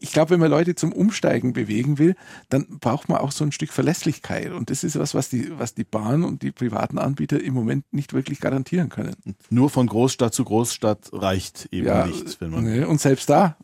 [0.00, 2.16] ich glaube, wenn man Leute zum Umsteigen bewegen will,
[2.48, 4.50] dann braucht man auch so ein Stück Verlässlichkeit.
[4.50, 7.84] Und das ist was, was die, was die Bahn und die privaten Anbieter im Moment
[7.92, 9.14] nicht wirklich garantieren können.
[9.50, 12.40] Nur von Großstadt zu Großstadt reicht eben ja, nicht.
[12.40, 13.56] Wenn man nee, und selbst da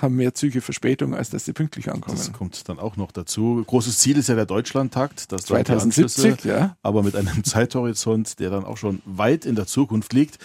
[0.00, 2.16] haben mehr Züge Verspätung, als dass sie pünktlich ankommen.
[2.16, 3.62] Das kommt dann auch noch dazu.
[3.66, 6.76] Großes Ziel ist ja der Deutschlandtakt, das 2070, ja.
[6.82, 10.38] aber mit einem Zeithorizont, der dann auch schon weit in der Zukunft liegt.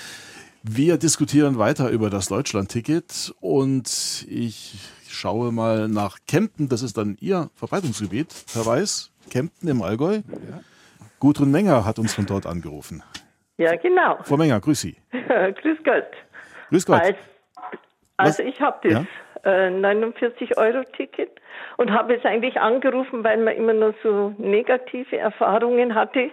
[0.63, 4.75] Wir diskutieren weiter über das Deutschlandticket und ich
[5.17, 6.69] schaue mal nach Kempten.
[6.69, 9.11] Das ist dann Ihr Verbreitungsgebiet, Herr Weiß.
[9.31, 10.15] Kempten im Allgäu.
[10.15, 10.61] Ja.
[11.19, 13.03] Gudrun Menger hat uns von dort angerufen.
[13.57, 14.19] Ja, genau.
[14.23, 14.95] Frau Menger, grüß Sie.
[15.11, 16.05] grüß Gott.
[16.69, 17.01] Grüß Gott.
[17.01, 17.17] Als,
[18.17, 19.05] also ich habe das ja?
[19.43, 21.31] äh, 49-Euro-Ticket
[21.77, 26.31] und habe jetzt eigentlich angerufen, weil man immer nur so negative Erfahrungen hatte.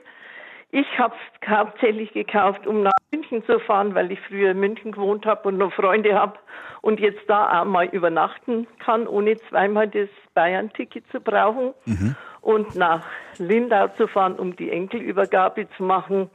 [0.74, 4.90] Ich habe es hauptsächlich gekauft, um nach München zu fahren, weil ich früher in München
[4.90, 6.36] gewohnt habe und noch Freunde habe
[6.80, 11.74] und jetzt da auch mal übernachten kann, ohne zweimal das Bayern-Ticket zu brauchen.
[11.84, 12.16] Mhm.
[12.40, 13.06] Und nach
[13.38, 16.28] Lindau zu fahren, um die Enkelübergabe zu machen,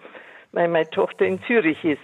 [0.53, 1.99] weil meine Tochter in Zürich ist.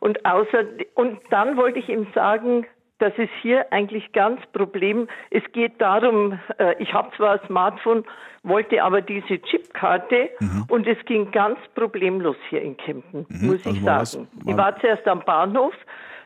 [0.00, 2.66] Und außer, und dann wollte ich ihm sagen,
[3.04, 5.08] das ist hier eigentlich ganz Problem.
[5.30, 8.04] Es geht darum, äh, ich habe zwar ein Smartphone,
[8.42, 10.64] wollte aber diese Chipkarte mhm.
[10.68, 13.46] und es ging ganz problemlos hier in Kempten, mhm.
[13.46, 14.28] muss ich also sagen.
[14.46, 15.74] ich war zuerst am Bahnhof,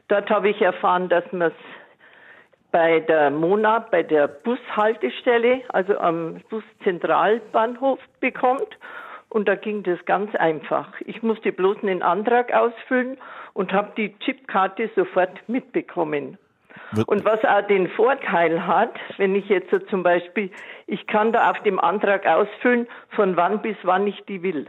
[0.08, 1.54] Dort habe ich erfahren, dass man es
[2.70, 8.78] bei der Mona, bei der Bushaltestelle, also am Buszentralbahnhof bekommt.
[9.28, 10.88] Und da ging das ganz einfach.
[11.04, 13.18] Ich musste bloß einen Antrag ausfüllen
[13.52, 16.38] und habe die Chipkarte sofort mitbekommen.
[17.06, 20.50] Und was auch den Vorteil hat, wenn ich jetzt so zum Beispiel,
[20.86, 24.66] ich kann da auf dem Antrag ausfüllen, von wann bis wann ich die will.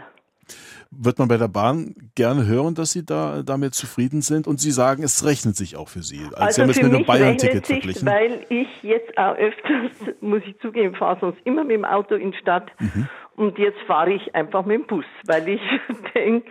[0.91, 4.71] Wird man bei der Bahn gerne hören, dass Sie da damit zufrieden sind und Sie
[4.71, 6.21] sagen, es rechnet sich auch für Sie.
[6.33, 8.07] Als also Sie haben mit einem Bayern-Ticket verglichen.
[8.07, 12.31] Weil ich jetzt auch öfters, muss ich zugeben, fahre sonst immer mit dem Auto in
[12.31, 13.07] die Stadt mhm.
[13.35, 15.61] und jetzt fahre ich einfach mit dem Bus, weil ich
[16.15, 16.49] denke,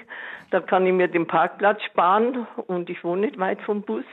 [0.50, 4.04] da kann ich mir den Parkplatz sparen und ich wohne nicht weit vom Bus.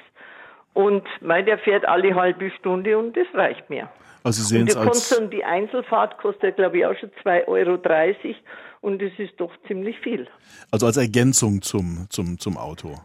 [0.76, 3.90] Und mein, der fährt alle halbe Stunde und das reicht mir.
[4.24, 5.18] Also Sie sehen es als...
[5.18, 7.80] Und die Einzelfahrt kostet, glaube ich, auch schon 2,30 Euro
[8.82, 10.28] und das ist doch ziemlich viel.
[10.72, 12.96] Also als Ergänzung zum, zum, zum Auto?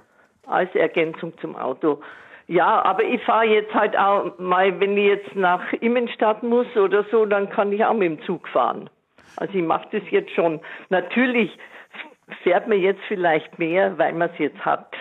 [0.46, 2.02] Als Ergänzung zum Auto.
[2.48, 7.06] Ja, aber ich fahre jetzt halt auch mal, wenn ich jetzt nach Immenstadt muss oder
[7.12, 8.90] so, dann kann ich auch mit dem Zug fahren.
[9.36, 10.60] Also ich mache das jetzt schon.
[10.88, 11.56] Natürlich
[12.42, 14.92] fährt man jetzt vielleicht mehr, weil man es jetzt hat.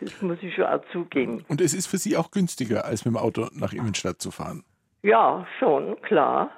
[0.00, 1.44] Das muss ich schon auch zugeben.
[1.48, 4.64] Und es ist für Sie auch günstiger, als mit dem Auto nach Immenstadt zu fahren?
[5.02, 6.50] Ja, schon, klar.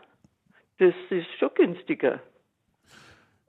[0.79, 2.21] Das ist schon günstiger.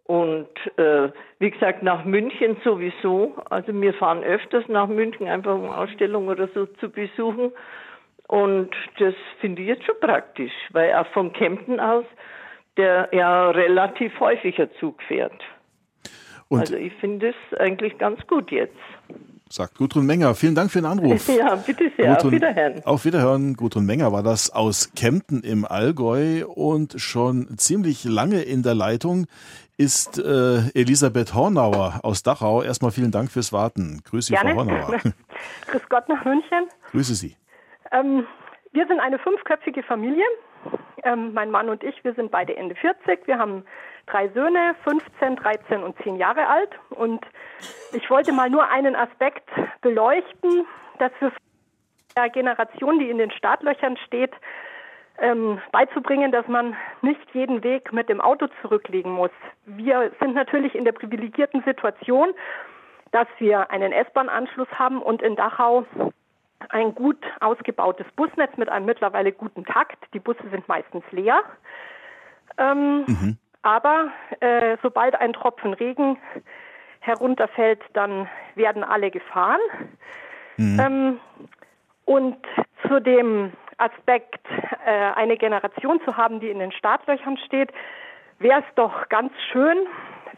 [0.06, 3.36] Und äh, wie gesagt, nach München sowieso.
[3.49, 7.51] Also wir fahren öfters nach München, einfach um Ausstellungen oder so zu besuchen.
[8.27, 12.06] Und das finde ich jetzt schon praktisch, weil auch vom Kempten aus
[12.77, 15.39] der ja relativ häufiger Zug fährt.
[16.49, 18.75] Und also ich finde es eigentlich ganz gut jetzt
[19.54, 20.34] sagt Gudrun Menger.
[20.36, 21.28] Vielen Dank für den Anruf.
[21.38, 22.16] Ja, bitte sehr.
[22.16, 22.86] Gudrun, auf Wiederhören.
[22.86, 23.54] Auf Wiederhören.
[23.56, 29.28] Gudrun Menger war das aus Kempten im Allgäu und schon ziemlich lange in der Leitung
[29.78, 32.62] ist äh, Elisabeth Hornauer aus Dachau.
[32.62, 34.02] Erstmal vielen Dank fürs Warten.
[34.06, 35.00] Grüße Sie, Frau Hornauer.
[35.68, 36.68] Grüß Gott nach München.
[36.92, 37.36] Grüße Sie.
[37.92, 38.26] Ähm,
[38.72, 40.26] wir sind eine fünfköpfige Familie.
[41.04, 43.28] Ähm, mein Mann und ich, wir sind beide Ende 40.
[43.28, 43.66] Wir haben
[44.06, 46.70] drei Söhne, 15, 13 und 10 Jahre alt.
[46.89, 47.26] Und
[47.94, 49.50] ich wollte mal nur einen Aspekt
[49.82, 50.66] beleuchten,
[51.00, 51.32] dass für
[52.18, 54.34] die Generation, die in den Startlöchern steht,
[55.20, 59.32] ähm, beizubringen, dass man nicht jeden Weg mit dem Auto zurücklegen muss.
[59.66, 62.34] Wir sind natürlich in der privilegierten Situation,
[63.12, 65.86] dass wir einen S-Bahn-Anschluss haben und in Dachau
[66.70, 69.98] ein gut ausgebautes Busnetz mit einem mittlerweile guten Takt.
[70.13, 71.44] Die Busse sind meistens leer.
[72.58, 73.38] Ähm, mhm.
[73.63, 76.17] Aber äh, sobald ein Tropfen Regen
[76.99, 79.60] herunterfällt, dann werden alle gefahren.
[80.58, 80.80] Mhm.
[80.80, 81.19] Ähm,
[82.06, 82.38] und
[82.88, 84.45] zu dem Aspekt,
[84.86, 87.71] äh, eine Generation zu haben, die in den Startlöchern steht,
[88.39, 89.78] wäre es doch ganz schön,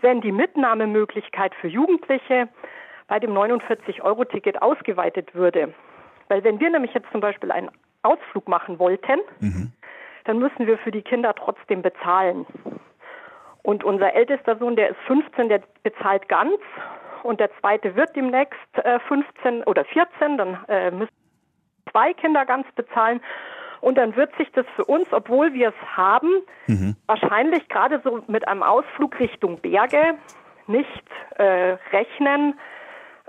[0.02, 2.48] wenn die Mitnahmemöglichkeit für Jugendliche
[3.08, 5.74] bei dem 49-Euro-Ticket ausgeweitet würde.
[6.28, 7.70] Weil wenn wir nämlich jetzt zum Beispiel einen
[8.04, 9.72] Ausflug machen wollten, mhm.
[10.26, 12.46] dann müssen wir für die Kinder trotzdem bezahlen.
[13.66, 16.60] Und unser ältester Sohn, der ist 15, der bezahlt ganz.
[17.24, 21.12] Und der zweite wird demnächst äh, 15 oder 14, dann äh, müssen
[21.90, 23.22] zwei Kinder ganz bezahlen.
[23.82, 26.30] Und dann wird sich das für uns, obwohl wir es haben,
[26.68, 26.96] mhm.
[27.08, 30.14] wahrscheinlich gerade so mit einem Ausflug Richtung Berge
[30.68, 31.04] nicht
[31.38, 32.60] äh, rechnen,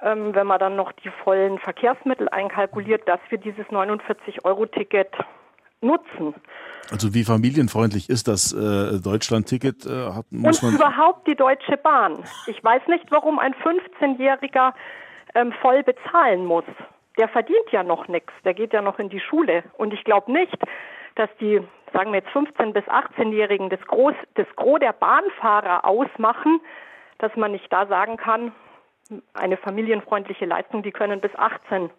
[0.02, 5.16] ähm, wenn man dann noch die vollen Verkehrsmittel einkalkuliert, dass wir dieses 49-Euro-Ticket
[5.80, 6.34] nutzen.
[6.90, 9.86] Also wie familienfreundlich ist das äh, Deutschland-Ticket?
[9.86, 12.24] Äh, hat, muss Und man überhaupt die Deutsche Bahn.
[12.46, 14.72] Ich weiß nicht, warum ein 15-Jähriger
[15.34, 16.64] ähm, voll bezahlen muss.
[17.18, 19.64] Der verdient ja noch nichts, der geht ja noch in die Schule.
[19.78, 20.56] Und ich glaube nicht,
[21.16, 21.60] dass die,
[21.92, 26.60] sagen wir jetzt 15- bis 18-Jährigen das Groß, das Gros der Bahnfahrer ausmachen,
[27.18, 28.52] dass man nicht da sagen kann,
[29.34, 31.90] eine familienfreundliche Leistung, die können bis 18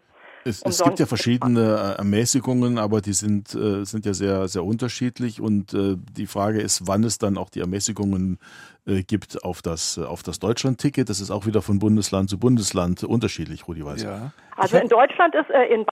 [0.48, 4.64] es, es, gibt ja verschiedene äh, Ermäßigungen, aber die sind, äh, sind ja sehr, sehr
[4.64, 5.42] unterschiedlich.
[5.42, 8.40] Und äh, die Frage ist, wann es dann auch die Ermäßigungen
[8.86, 11.10] äh, gibt auf das, auf das Deutschland-Ticket.
[11.10, 14.04] Das ist auch wieder von Bundesland zu Bundesland unterschiedlich, Rudi Weiß.
[14.04, 14.32] Ja.
[14.56, 15.86] Also in Deutschland ist äh, in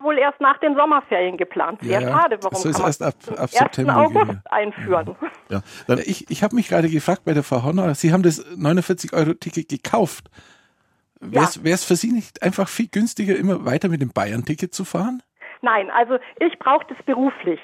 [0.00, 1.80] wohl erst nach den Sommerferien geplant.
[1.82, 4.42] Sehr ja, schade, warum das kann erst ab, ab September August gehen.
[4.46, 5.16] einführen.
[5.50, 5.60] Ja.
[5.86, 9.68] Dann, ich ich habe mich gerade gefragt bei der Frau Honor, Sie haben das 49-Euro-Ticket
[9.68, 10.30] gekauft.
[11.20, 11.76] Wäre es ja.
[11.76, 15.22] für Sie nicht einfach viel günstiger, immer weiter mit dem Bayern-Ticket zu fahren?
[15.62, 17.60] Nein, also ich brauche das beruflich.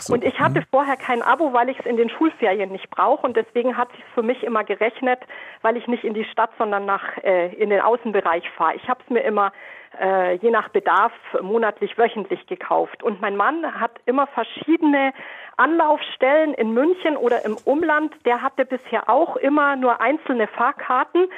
[0.00, 0.14] So.
[0.14, 0.64] Und ich hatte mhm.
[0.72, 3.24] vorher kein Abo, weil ich es in den Schulferien nicht brauche.
[3.24, 5.20] Und deswegen hat sich für mich immer gerechnet,
[5.62, 8.74] weil ich nicht in die Stadt, sondern nach äh, in den Außenbereich fahre.
[8.74, 9.52] Ich habe es mir immer
[10.00, 13.04] äh, je nach Bedarf monatlich, wöchentlich gekauft.
[13.04, 15.12] Und mein Mann hat immer verschiedene
[15.56, 18.12] Anlaufstellen in München oder im Umland.
[18.24, 21.28] Der hatte bisher auch immer nur einzelne Fahrkarten.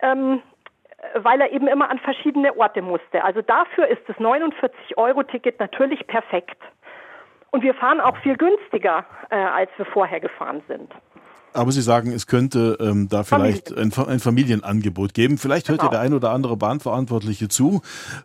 [0.00, 0.42] Ähm,
[1.14, 3.24] weil er eben immer an verschiedene Orte musste.
[3.24, 6.58] Also dafür ist das 49-Euro-Ticket natürlich perfekt.
[7.50, 10.90] Und wir fahren auch viel günstiger, äh, als wir vorher gefahren sind.
[11.54, 15.36] Aber Sie sagen, es könnte ähm, da vielleicht ein, ein, Familienangebot geben.
[15.36, 15.92] Vielleicht hört genau.
[15.92, 17.82] ja der ein oder andere Bahnverantwortliche zu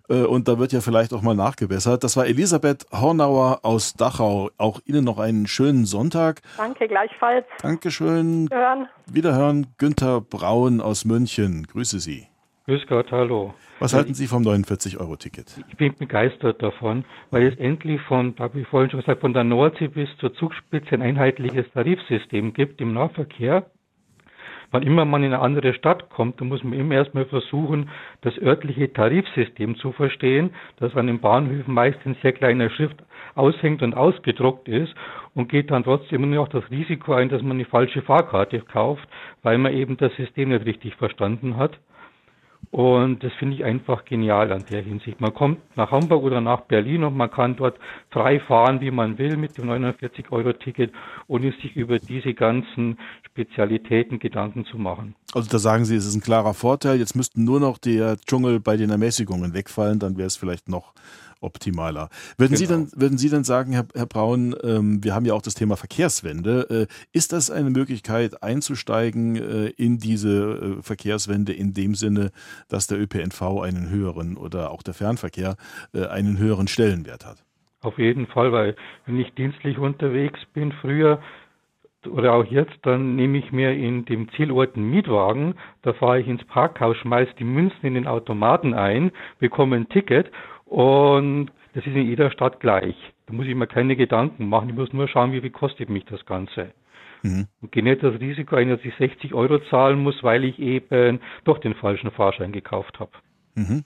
[0.07, 2.05] äh, und da wird ja vielleicht auch mal nachgebessert.
[2.05, 4.49] Das war Elisabeth Hornauer aus Dachau.
[4.57, 6.41] Auch Ihnen noch einen schönen Sonntag.
[6.55, 7.45] Danke, gleichfalls.
[7.61, 8.45] Dankeschön.
[8.45, 8.87] Wiederhören.
[9.07, 9.67] Wiederhören.
[9.77, 11.67] Günther Braun aus München.
[11.67, 12.27] Grüße Sie.
[12.69, 13.53] Grüß Gott, hallo.
[13.79, 15.63] Was halten Sie vom 49-Euro-Ticket?
[15.69, 19.45] Ich bin begeistert davon, weil es endlich von, habe ich vorhin schon gesagt, von der
[19.45, 23.67] Nordsee bis zur Zugspitze ein einheitliches Tarifsystem gibt im Nahverkehr.
[24.71, 27.89] Wann immer man in eine andere Stadt kommt, dann muss man immer erstmal versuchen,
[28.19, 32.97] das örtliche Tarifsystem zu verstehen, das an den Bahnhöfen meist in sehr kleiner Schrift
[33.35, 34.93] aushängt und ausgedruckt ist
[35.35, 39.07] und geht dann trotzdem immer noch das Risiko ein, dass man eine falsche Fahrkarte kauft,
[39.41, 41.79] weil man eben das System nicht richtig verstanden hat.
[42.69, 45.21] Und das finde ich einfach genial an der Hinsicht.
[45.21, 47.79] Man kommt nach Hamburg oder nach Berlin und man kann dort
[48.11, 50.91] frei fahren, wie man will, mit dem 49-Euro-Ticket,
[51.27, 55.15] ohne sich über diese ganzen Spezialitäten Gedanken zu machen.
[55.33, 56.99] Also da sagen Sie, es ist ein klarer Vorteil.
[56.99, 60.93] Jetzt müssten nur noch der Dschungel bei den Ermäßigungen wegfallen, dann wäre es vielleicht noch
[61.41, 62.09] optimaler.
[62.37, 62.57] Würden genau.
[62.57, 65.55] Sie dann, würden Sie dann sagen, Herr, Herr Braun, ähm, wir haben ja auch das
[65.55, 66.87] Thema Verkehrswende.
[66.89, 72.31] Äh, ist das eine Möglichkeit einzusteigen äh, in diese äh, Verkehrswende in dem Sinne,
[72.69, 75.55] dass der ÖPNV einen höheren oder auch der Fernverkehr
[75.93, 77.43] äh, einen höheren Stellenwert hat?
[77.81, 78.75] Auf jeden Fall, weil
[79.05, 81.19] wenn ich dienstlich unterwegs bin, früher
[82.07, 86.27] oder auch jetzt, dann nehme ich mir in dem Zielort einen Mietwagen, da fahre ich
[86.27, 90.31] ins Parkhaus, schmeiße die Münzen in den Automaten ein, bekomme ein Ticket
[90.69, 92.95] und das ist in jeder Stadt gleich.
[93.25, 94.69] Da muss ich mir keine Gedanken machen.
[94.69, 96.71] Ich muss nur schauen, wie viel kostet mich das Ganze.
[97.23, 97.47] Mhm.
[97.61, 101.19] Und gehe nicht das Risiko ein, dass ich 60 Euro zahlen muss, weil ich eben
[101.43, 103.11] doch den falschen Fahrschein gekauft habe.
[103.55, 103.83] Mhm.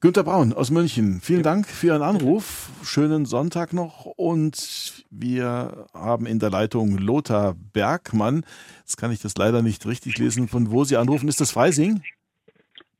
[0.00, 2.70] Günter Braun aus München, vielen Dank für Ihren Anruf.
[2.82, 8.44] Schönen Sonntag noch und wir haben in der Leitung Lothar Bergmann.
[8.80, 11.28] Jetzt kann ich das leider nicht richtig lesen, von wo Sie anrufen.
[11.28, 12.02] Ist das Freising?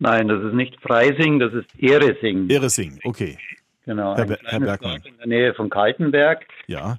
[0.02, 2.50] Nein, das ist nicht Freising, das ist Eresing.
[2.50, 3.38] Eresing, okay.
[3.84, 5.00] Genau, Herr, Herr Bergmann.
[5.04, 6.44] in der Nähe von Kaltenberg.
[6.66, 6.98] Ja.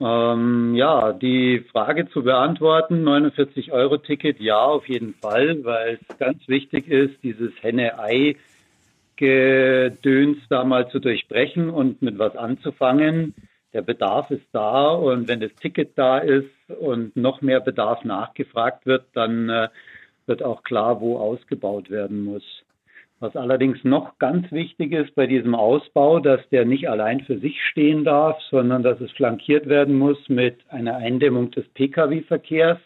[0.00, 6.88] Ähm, ja, die Frage zu beantworten, 49-Euro-Ticket, ja, auf jeden Fall, weil es ganz wichtig
[6.88, 13.34] ist, dieses Henne-Ei-Gedöns da mal zu durchbrechen und mit was anzufangen.
[13.74, 16.48] Der Bedarf ist da und wenn das Ticket da ist
[16.80, 19.68] und noch mehr Bedarf nachgefragt wird, dann äh,
[20.28, 22.44] wird auch klar, wo ausgebaut werden muss.
[23.20, 27.60] Was allerdings noch ganz wichtig ist bei diesem Ausbau, dass der nicht allein für sich
[27.70, 32.78] stehen darf, sondern dass es flankiert werden muss mit einer Eindämmung des Pkw-Verkehrs,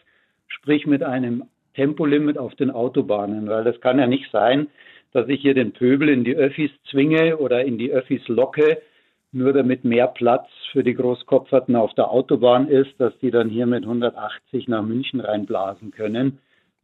[0.47, 1.43] sprich mit einem
[1.75, 4.67] Tempolimit auf den Autobahnen, weil das kann ja nicht sein,
[5.11, 8.79] dass ich hier den Pöbel in die Öffis zwinge oder in die Öffis locke,
[9.31, 13.67] nur damit mehr Platz für die Großkopferten auf der Autobahn ist, dass die dann hier
[13.67, 16.39] mit 180 nach München reinblasen können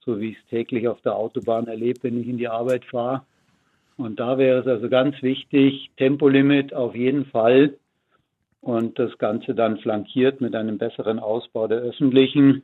[0.06, 3.24] so wie ich es täglich auf der Autobahn erlebe, wenn ich in die Arbeit fahre.
[3.98, 7.76] Und da wäre es also ganz wichtig, Tempolimit auf jeden Fall
[8.62, 12.64] und das Ganze dann flankiert mit einem besseren Ausbau der öffentlichen.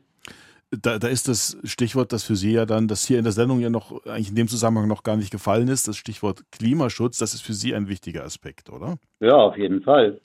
[0.72, 3.60] Da, da, ist das Stichwort, das für Sie ja dann, das hier in der Sendung
[3.60, 7.34] ja noch eigentlich in dem Zusammenhang noch gar nicht gefallen ist, das Stichwort Klimaschutz, das
[7.34, 8.98] ist für Sie ein wichtiger Aspekt, oder?
[9.20, 10.20] Ja, auf jeden Fall.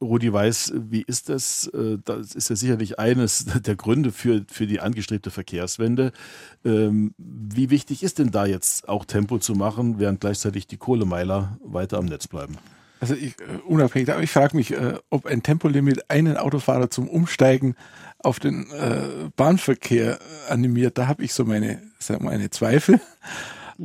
[0.00, 1.66] Rudi Weiß, wie ist das?
[1.68, 6.12] Äh, das ist ja sicherlich eines der Gründe für, für die angestrebte Verkehrswende.
[6.64, 11.58] Ähm, wie wichtig ist denn da jetzt auch Tempo zu machen, während gleichzeitig die Kohlemeiler
[11.64, 12.56] weiter am Netz bleiben?
[13.00, 17.08] Also ich, äh, unabhängig, aber ich frage mich, äh, ob ein Tempolimit einen Autofahrer zum
[17.08, 17.76] Umsteigen
[18.22, 18.66] auf den
[19.36, 20.18] Bahnverkehr
[20.50, 20.98] animiert.
[20.98, 21.80] Da habe ich so meine,
[22.18, 23.00] meine Zweifel.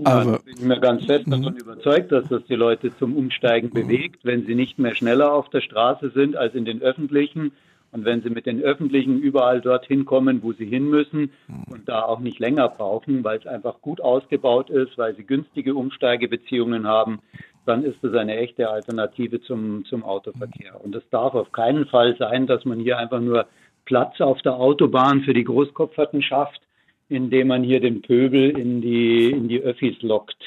[0.04, 1.60] Aber ich bin mir ganz fest davon mhm.
[1.60, 5.62] überzeugt, dass das die Leute zum Umsteigen bewegt, wenn sie nicht mehr schneller auf der
[5.62, 7.52] Straße sind als in den öffentlichen
[7.91, 11.64] und wenn sie mit den öffentlichen überall dorthin kommen, wo sie hin müssen mhm.
[11.72, 15.76] und da auch nicht länger brauchen, weil es einfach gut ausgebaut ist, weil sie günstige
[15.76, 17.20] Umsteigebeziehungen haben,
[17.66, 20.84] dann ist es eine echte Alternative zum, zum Autoverkehr.
[20.84, 23.48] Und es darf auf keinen Fall sein, dass man hier einfach nur
[23.86, 26.62] Platz auf der Autobahn für die Großkopferten schafft
[27.10, 30.41] indem man hier den Pöbel in die, in die Öffis lockt.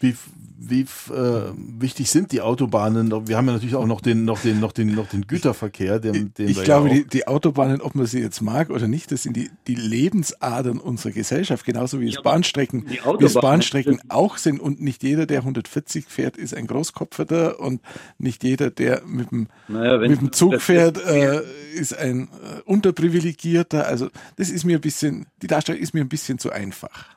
[0.00, 0.14] Wie,
[0.58, 3.10] wie äh, wichtig sind die Autobahnen?
[3.28, 6.00] Wir haben ja natürlich auch noch den, noch den, noch den, noch den Güterverkehr.
[6.00, 9.12] Den, den ich glaube, ja die, die, Autobahnen, ob man sie jetzt mag oder nicht,
[9.12, 14.38] das sind die, die Lebensadern unserer Gesellschaft, genauso wie es Bahnstrecken, wie es Bahnstrecken auch
[14.38, 14.60] sind.
[14.60, 17.80] Und nicht jeder, der 140 fährt, ist ein Großkopferter und
[18.18, 21.42] nicht jeder, der mit dem, naja, mit dem Zug fährt, äh,
[21.74, 23.86] ist ein äh, Unterprivilegierter.
[23.86, 27.15] Also das ist mir ein bisschen, die Darstellung ist mir ein bisschen zu einfach.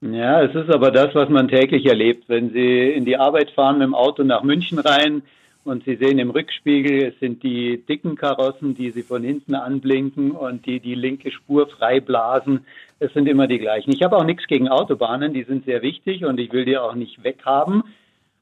[0.00, 2.28] Ja, es ist aber das, was man täglich erlebt.
[2.28, 5.22] Wenn Sie in die Arbeit fahren mit dem Auto nach München rein
[5.64, 10.30] und Sie sehen im Rückspiegel, es sind die dicken Karossen, die Sie von hinten anblinken
[10.30, 12.64] und die die linke Spur frei blasen.
[13.00, 13.92] Es sind immer die gleichen.
[13.92, 16.94] Ich habe auch nichts gegen Autobahnen, die sind sehr wichtig und ich will die auch
[16.94, 17.82] nicht weghaben.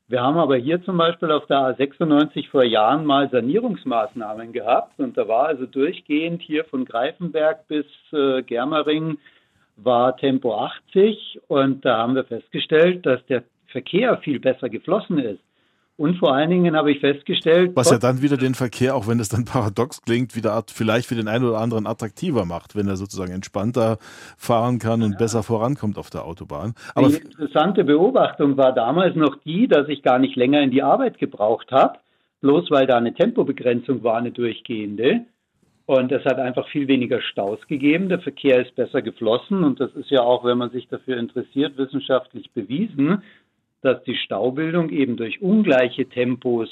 [0.08, 5.16] Wir haben aber hier zum Beispiel auf der A96 vor Jahren mal Sanierungsmaßnahmen gehabt und
[5.16, 9.16] da war also durchgehend hier von Greifenberg bis äh, Germering
[9.76, 15.40] war Tempo 80 und da haben wir festgestellt, dass der Verkehr viel besser geflossen ist.
[15.98, 19.18] Und vor allen Dingen habe ich festgestellt, was ja dann wieder den Verkehr, auch wenn
[19.18, 22.96] es dann paradox klingt, wieder vielleicht für den einen oder anderen attraktiver macht, wenn er
[22.96, 23.96] sozusagen entspannter
[24.36, 25.18] fahren kann und ja.
[25.18, 26.74] besser vorankommt auf der Autobahn.
[26.94, 30.82] Aber die interessante Beobachtung war damals noch die, dass ich gar nicht länger in die
[30.82, 31.98] Arbeit gebraucht habe,
[32.42, 35.24] bloß weil da eine Tempobegrenzung war, eine durchgehende.
[35.86, 38.08] Und es hat einfach viel weniger Staus gegeben.
[38.08, 39.62] Der Verkehr ist besser geflossen.
[39.62, 43.22] Und das ist ja auch, wenn man sich dafür interessiert, wissenschaftlich bewiesen,
[43.82, 46.68] dass die Staubildung eben durch ungleiche Tempos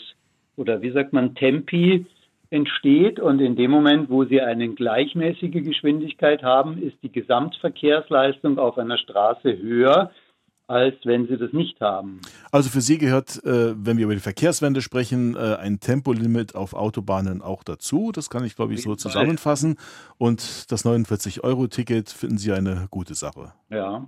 [0.57, 2.07] oder wie sagt man Tempi
[2.51, 3.21] entsteht.
[3.21, 8.99] Und in dem Moment, wo Sie eine gleichmäßige Geschwindigkeit haben, ist die Gesamtverkehrsleistung auf einer
[8.99, 10.11] Straße höher
[10.67, 12.21] als wenn sie das nicht haben.
[12.51, 16.73] Also für Sie gehört, äh, wenn wir über die Verkehrswende sprechen, äh, ein Tempolimit auf
[16.73, 18.13] Autobahnen auch dazu.
[18.13, 19.77] Das kann ich, glaube ich, so zusammenfassen.
[20.17, 23.53] Und das 49-Euro-Ticket finden Sie eine gute Sache.
[23.71, 24.07] Ja.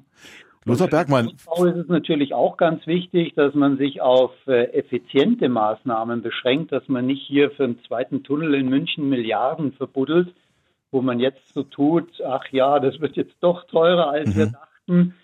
[0.64, 1.32] Lothar Bergmann.
[1.36, 6.72] Für ist es natürlich auch ganz wichtig, dass man sich auf äh, effiziente Maßnahmen beschränkt,
[6.72, 10.34] dass man nicht hier für einen zweiten Tunnel in München Milliarden verbuddelt,
[10.90, 14.36] wo man jetzt so tut, ach ja, das wird jetzt doch teurer, als mhm.
[14.36, 15.14] wir dachten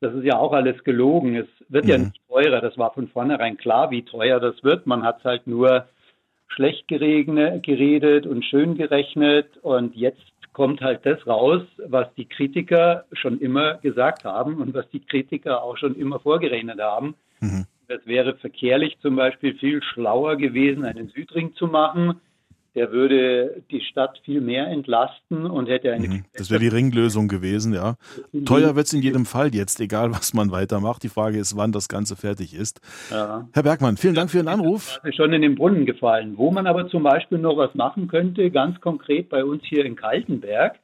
[0.00, 1.36] das ist ja auch alles gelogen.
[1.36, 1.90] Es wird mhm.
[1.90, 2.60] ja nicht teurer.
[2.60, 4.86] Das war von vornherein klar, wie teuer das wird.
[4.86, 5.86] Man hat es halt nur
[6.48, 9.56] schlecht geredet und schön gerechnet.
[9.62, 10.22] Und jetzt
[10.52, 15.62] kommt halt das raus, was die Kritiker schon immer gesagt haben und was die Kritiker
[15.62, 17.14] auch schon immer vorgerechnet haben.
[17.40, 17.66] Mhm.
[17.88, 22.20] Es wäre verkehrlich zum Beispiel viel schlauer gewesen, einen Südring zu machen
[22.76, 26.06] der würde die Stadt viel mehr entlasten und hätte eine.
[26.06, 26.24] Mhm.
[26.34, 27.96] Das wäre die Ringlösung gewesen, ja.
[28.44, 31.02] Teuer wird es in jedem Fall jetzt, egal was man weitermacht.
[31.02, 32.80] Die Frage ist, wann das Ganze fertig ist.
[33.10, 33.48] Ja.
[33.54, 35.00] Herr Bergmann, vielen Dank für Ihren Anruf.
[35.02, 36.34] Das ist schon in den Brunnen gefallen.
[36.36, 39.96] Wo man aber zum Beispiel noch was machen könnte, ganz konkret bei uns hier in
[39.96, 40.78] Kaltenberg,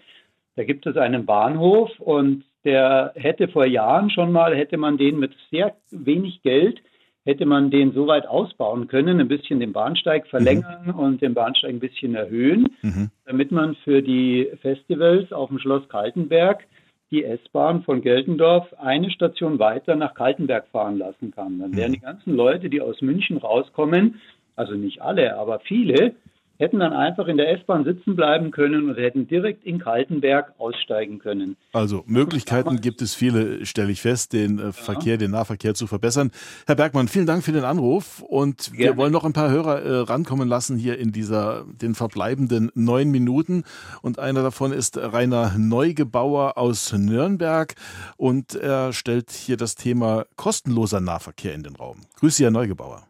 [0.56, 5.18] da gibt es einen Bahnhof und der hätte vor Jahren schon mal, hätte man den
[5.18, 6.80] mit sehr wenig Geld
[7.24, 10.94] hätte man den so weit ausbauen können, ein bisschen den Bahnsteig verlängern mhm.
[10.94, 13.10] und den Bahnsteig ein bisschen erhöhen, mhm.
[13.26, 16.64] damit man für die Festivals auf dem Schloss Kaltenberg
[17.10, 21.58] die S-Bahn von Geltendorf eine Station weiter nach Kaltenberg fahren lassen kann.
[21.58, 21.94] Dann wären mhm.
[21.94, 24.20] die ganzen Leute, die aus München rauskommen,
[24.56, 26.14] also nicht alle, aber viele,
[26.62, 31.18] hätten dann einfach in der S-Bahn sitzen bleiben können und hätten direkt in Kaltenberg aussteigen
[31.18, 31.56] können.
[31.72, 34.72] Also Möglichkeiten gibt es viele, stelle ich fest, den äh, ja.
[34.72, 36.30] Verkehr, den Nahverkehr zu verbessern.
[36.68, 38.78] Herr Bergmann, vielen Dank für den Anruf und Gerne.
[38.78, 43.10] wir wollen noch ein paar Hörer äh, rankommen lassen hier in dieser den verbleibenden neun
[43.10, 43.64] Minuten
[44.00, 47.74] und einer davon ist Rainer Neugebauer aus Nürnberg
[48.16, 52.02] und er stellt hier das Thema kostenloser Nahverkehr in den Raum.
[52.20, 53.02] Grüße Sie, Herr Neugebauer.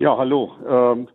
[0.00, 0.50] Ja, hallo.
[0.68, 1.08] Ähm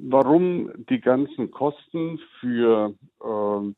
[0.00, 3.72] warum die ganzen Kosten für äh,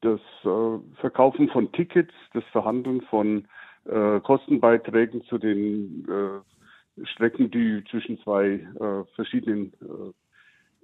[0.00, 3.46] das äh, Verkaufen von Tickets, das Verhandeln von
[3.84, 8.66] äh, Kostenbeiträgen zu den äh, Strecken, die zwischen zwei
[9.14, 9.72] verschiedenen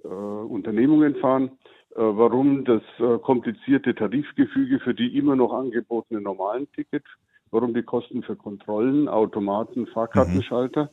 [0.01, 1.51] Unternehmungen fahren,
[1.93, 2.81] warum das
[3.21, 7.05] komplizierte Tarifgefüge für die immer noch angebotenen normalen Tickets,
[7.51, 10.89] warum die Kosten für Kontrollen, Automaten, Fahrkartenschalter,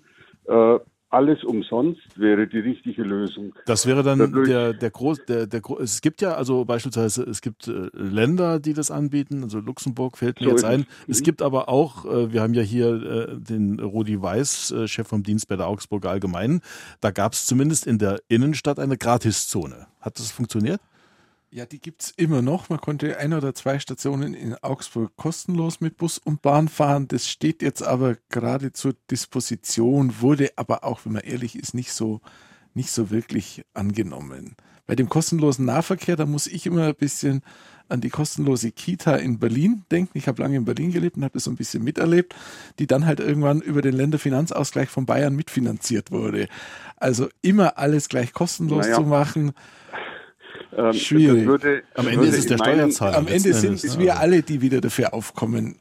[0.46, 0.80] mhm
[1.14, 3.54] alles umsonst wäre die richtige Lösung.
[3.66, 7.40] Das wäre dann Dadurch, der, der groß, der, der, es gibt ja also beispielsweise, es
[7.40, 10.86] gibt äh, Länder, die das anbieten, also Luxemburg fällt mir so jetzt ein.
[11.08, 11.24] Es mhm.
[11.24, 15.48] gibt aber auch, äh, wir haben ja hier äh, den Rudi Weiß, Chef vom Dienst
[15.48, 16.60] bei der Augsburger Allgemeinen,
[17.00, 19.86] da gab es zumindest in der Innenstadt eine Gratiszone.
[20.00, 20.80] Hat das funktioniert?
[21.54, 22.68] Ja, die gibt es immer noch.
[22.68, 27.06] Man konnte ein oder zwei Stationen in Augsburg kostenlos mit Bus und Bahn fahren.
[27.06, 31.92] Das steht jetzt aber gerade zur Disposition, wurde aber auch, wenn man ehrlich ist, nicht
[31.92, 32.20] so,
[32.74, 34.56] nicht so wirklich angenommen.
[34.88, 37.42] Bei dem kostenlosen Nahverkehr, da muss ich immer ein bisschen
[37.88, 40.18] an die kostenlose Kita in Berlin denken.
[40.18, 42.34] Ich habe lange in Berlin gelebt und habe das so ein bisschen miterlebt,
[42.80, 46.48] die dann halt irgendwann über den Länderfinanzausgleich von Bayern mitfinanziert wurde.
[46.96, 48.96] Also immer alles gleich kostenlos naja.
[48.96, 49.52] zu machen
[50.76, 51.46] ähm, Schwierig.
[51.46, 53.16] Würde, am Ende ist es der Steuerzahler.
[53.16, 55.76] Am Ende sind es wir alle, die wieder dafür aufkommen.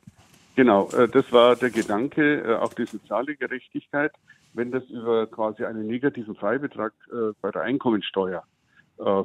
[0.56, 4.12] Genau, äh, das war der Gedanke, äh, auch die soziale Gerechtigkeit,
[4.54, 8.44] wenn das über quasi einen negativen Freibetrag äh, bei der Einkommensteuer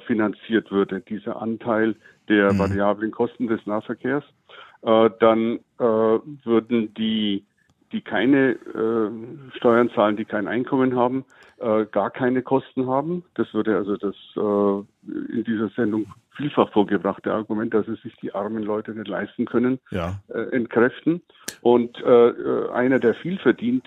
[0.07, 1.95] finanziert würde, dieser Anteil
[2.29, 2.59] der mhm.
[2.59, 4.25] variablen Kosten des Nahverkehrs.
[4.83, 7.45] äh, dann äh, würden die,
[7.93, 11.24] die keine äh, Steuern zahlen, die kein Einkommen haben,
[11.59, 13.24] äh, gar keine Kosten haben.
[13.34, 18.34] Das würde also das äh, in dieser Sendung vielfach vorgebrachte Argument, dass es sich die
[18.34, 20.20] armen Leute nicht leisten können, ja.
[20.28, 21.22] äh, entkräften.
[21.62, 23.84] Und äh, äh einer, der viel verdient,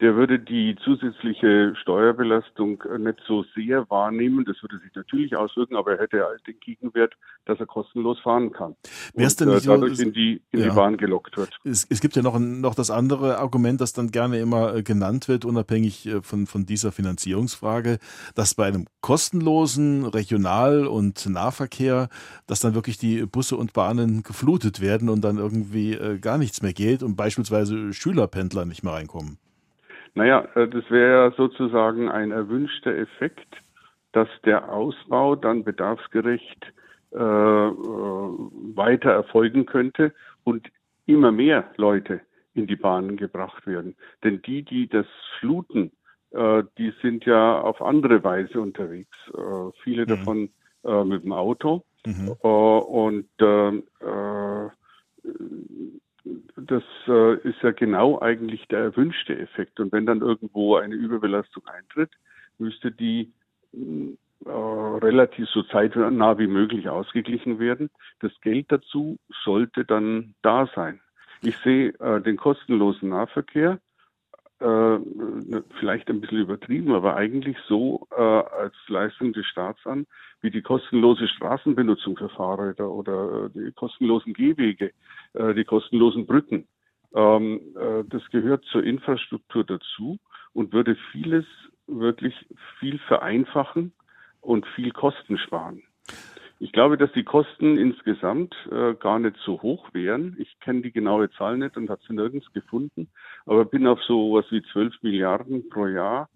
[0.00, 4.44] der würde die zusätzliche Steuerbelastung nicht so sehr wahrnehmen.
[4.44, 7.14] Das würde sich natürlich auswirken, aber er hätte halt den Gegenwert,
[7.44, 8.74] dass er kostenlos fahren kann.
[9.14, 10.70] Wer ist denn nicht äh, dadurch so, in die, in ja.
[10.70, 11.56] die Bahn gelockt wird.
[11.64, 15.28] Es, es, gibt ja noch, noch das andere Argument, das dann gerne immer äh, genannt
[15.28, 17.98] wird, unabhängig äh, von, von dieser Finanzierungsfrage,
[18.34, 22.08] dass bei einem kostenlosen Regional- und Nahverkehr,
[22.46, 26.72] dass dann wirklich die Busse und Bahnen geflutet werden und dann irgendwie gar nichts mehr
[26.72, 29.38] geht und beispielsweise Schülerpendler nicht mehr reinkommen.
[30.14, 33.56] Naja, äh, das wäre sozusagen ein erwünschter Effekt,
[34.12, 36.72] dass der Ausbau dann bedarfsgerecht
[37.12, 40.12] äh, äh, weiter erfolgen könnte
[40.44, 40.68] und
[41.06, 42.20] immer mehr Leute
[42.54, 43.96] in die Bahnen gebracht werden.
[44.22, 45.06] Denn die, die das
[45.38, 45.90] fluten,
[46.30, 49.16] äh, die sind ja auf andere Weise unterwegs.
[49.32, 50.08] Äh, viele mhm.
[50.08, 50.50] davon
[51.06, 51.82] mit dem Auto.
[52.04, 52.28] Mhm.
[52.42, 53.84] und ähm,
[56.56, 59.80] das äh, ist ja genau eigentlich der erwünschte Effekt.
[59.80, 62.10] Und wenn dann irgendwo eine Überbelastung eintritt,
[62.58, 63.32] müsste die
[63.72, 64.16] äh,
[64.48, 67.90] relativ so zeitnah wie möglich ausgeglichen werden.
[68.20, 71.00] Das Geld dazu sollte dann da sein.
[71.42, 73.78] Ich sehe äh, den kostenlosen Nahverkehr
[74.64, 80.06] äh, vielleicht ein bisschen übertrieben, aber eigentlich so äh, als Leistung des Staats an,
[80.40, 84.92] wie die kostenlose Straßenbenutzung für Fahrräder oder äh, die kostenlosen Gehwege,
[85.34, 86.66] äh, die kostenlosen Brücken.
[87.14, 90.18] Ähm, äh, das gehört zur Infrastruktur dazu
[90.52, 91.44] und würde vieles
[91.86, 92.34] wirklich
[92.80, 93.92] viel vereinfachen
[94.40, 95.82] und viel Kosten sparen.
[96.64, 100.34] Ich glaube, dass die Kosten insgesamt äh, gar nicht so hoch wären.
[100.38, 103.10] Ich kenne die genaue Zahl nicht und habe sie nirgends gefunden,
[103.44, 106.30] aber bin auf so was wie 12 Milliarden pro Jahr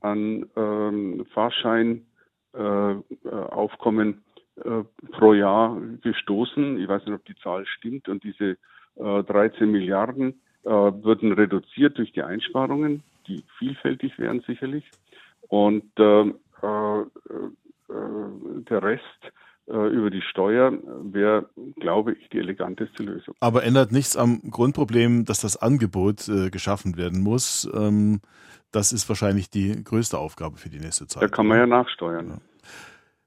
[0.00, 4.22] an ähm, Fahrscheinaufkommen
[4.56, 6.78] äh, äh, pro Jahr gestoßen.
[6.78, 8.56] Ich weiß nicht, ob die Zahl stimmt und diese
[8.94, 14.88] äh, 13 Milliarden äh, würden reduziert durch die Einsparungen, die vielfältig wären sicherlich.
[15.48, 17.04] Und ähm, äh, äh,
[18.70, 19.30] der Rest äh,
[19.66, 23.34] über die Steuer wäre, glaube ich, die eleganteste Lösung.
[23.40, 27.70] Aber ändert nichts am Grundproblem, dass das Angebot äh, geschaffen werden muss.
[27.74, 28.20] Ähm,
[28.72, 31.22] das ist wahrscheinlich die größte Aufgabe für die nächste Zeit.
[31.22, 32.28] Da kann man ja nachsteuern.
[32.28, 32.38] Ja.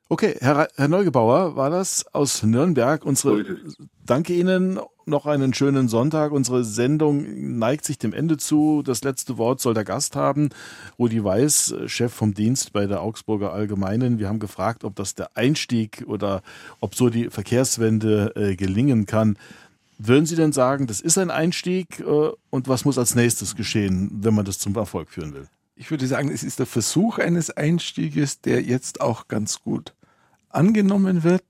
[0.08, 3.04] Okay, Herr, Herr Neugebauer, war das aus Nürnberg.
[3.04, 3.44] Unsere,
[4.06, 6.32] danke Ihnen, noch einen schönen Sonntag.
[6.32, 8.84] Unsere Sendung neigt sich dem Ende zu.
[8.84, 10.50] Das letzte Wort soll der Gast haben.
[11.00, 14.20] Rudi Weiß, Chef vom Dienst bei der Augsburger Allgemeinen.
[14.20, 16.44] Wir haben gefragt, ob das der Einstieg oder
[16.82, 19.40] ob so die Verkehrswende äh, gelingen kann.
[19.98, 24.12] Würden Sie denn sagen, das ist ein Einstieg äh, und was muss als nächstes geschehen,
[24.22, 25.48] wenn man das zum Erfolg führen will?
[25.76, 29.94] Ich würde sagen, es ist der Versuch eines Einstieges, der jetzt auch ganz gut
[30.50, 31.44] angenommen wird.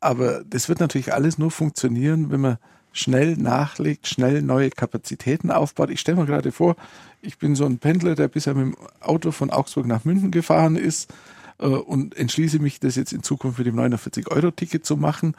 [0.00, 2.58] Aber das wird natürlich alles nur funktionieren, wenn man
[2.92, 5.90] schnell nachlegt, schnell neue Kapazitäten aufbaut.
[5.90, 6.76] Ich stelle mir gerade vor,
[7.20, 10.76] ich bin so ein Pendler, der bisher mit dem Auto von Augsburg nach München gefahren
[10.76, 11.12] ist
[11.58, 15.34] äh, und entschließe mich, das jetzt in Zukunft mit dem 49-Euro-Ticket zu machen.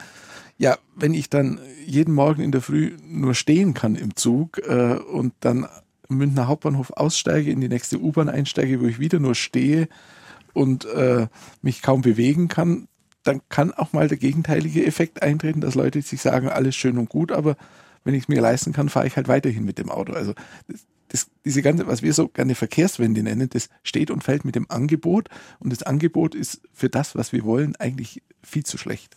[0.58, 4.94] Ja, wenn ich dann jeden Morgen in der Früh nur stehen kann im Zug äh,
[4.94, 5.66] und dann
[6.16, 9.88] Münchner Hauptbahnhof aussteige, in die nächste U-Bahn einsteige, wo ich wieder nur stehe
[10.52, 11.26] und äh,
[11.62, 12.88] mich kaum bewegen kann,
[13.22, 17.08] dann kann auch mal der gegenteilige Effekt eintreten, dass Leute sich sagen, alles schön und
[17.08, 17.56] gut, aber
[18.04, 20.12] wenn ich es mir leisten kann, fahre ich halt weiterhin mit dem Auto.
[20.12, 20.34] Also
[20.66, 24.56] das, das, diese ganze, was wir so gerne Verkehrswende nennen, das steht und fällt mit
[24.56, 25.28] dem Angebot
[25.60, 29.16] und das Angebot ist für das, was wir wollen, eigentlich viel zu schlecht.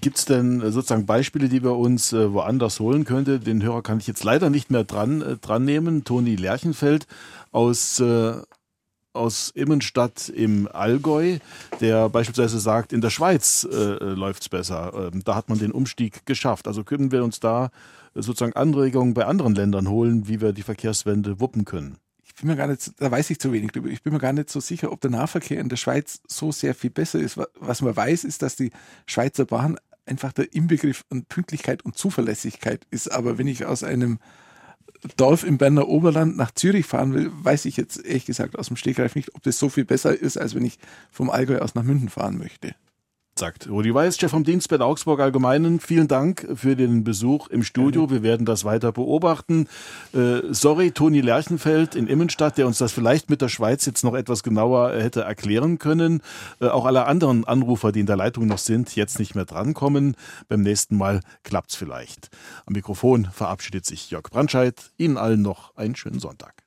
[0.00, 3.40] Gibt es denn sozusagen Beispiele, die wir uns äh, woanders holen könnte?
[3.40, 6.04] Den Hörer kann ich jetzt leider nicht mehr dran, äh, dran nehmen.
[6.04, 7.06] Toni Lerchenfeld
[7.52, 8.34] aus, äh,
[9.12, 11.38] aus Immenstadt im Allgäu,
[11.80, 15.10] der beispielsweise sagt, in der Schweiz äh, läuft es besser.
[15.12, 16.66] Ähm, da hat man den Umstieg geschafft.
[16.66, 17.70] Also können wir uns da
[18.14, 21.98] sozusagen Anregungen bei anderen Ländern holen, wie wir die Verkehrswende wuppen können?
[22.34, 23.88] Ich bin mir gar nicht, da weiß ich zu wenig drüber.
[23.88, 26.74] Ich bin mir gar nicht so sicher, ob der Nahverkehr in der Schweiz so sehr
[26.74, 27.38] viel besser ist.
[27.60, 28.72] Was man weiß, ist, dass die
[29.06, 33.12] Schweizer Bahn einfach der Inbegriff an Pünktlichkeit und Zuverlässigkeit ist.
[33.12, 34.18] Aber wenn ich aus einem
[35.16, 38.76] Dorf im Berner Oberland nach Zürich fahren will, weiß ich jetzt ehrlich gesagt aus dem
[38.76, 40.78] Stegreif nicht, ob das so viel besser ist, als wenn ich
[41.12, 42.74] vom Allgäu aus nach München fahren möchte.
[43.38, 45.80] Sagt Rudi Weiß, Chef vom Dienst bei der Augsburg Allgemeinen.
[45.80, 48.08] Vielen Dank für den Besuch im Studio.
[48.08, 49.66] Wir werden das weiter beobachten.
[50.12, 54.14] Äh, sorry, Toni Lerchenfeld in Immenstadt, der uns das vielleicht mit der Schweiz jetzt noch
[54.14, 56.22] etwas genauer hätte erklären können.
[56.60, 60.16] Äh, auch alle anderen Anrufer, die in der Leitung noch sind, jetzt nicht mehr drankommen.
[60.48, 62.30] Beim nächsten Mal klappt's vielleicht.
[62.66, 64.92] Am Mikrofon verabschiedet sich Jörg Brandscheid.
[64.96, 66.63] Ihnen allen noch einen schönen Sonntag.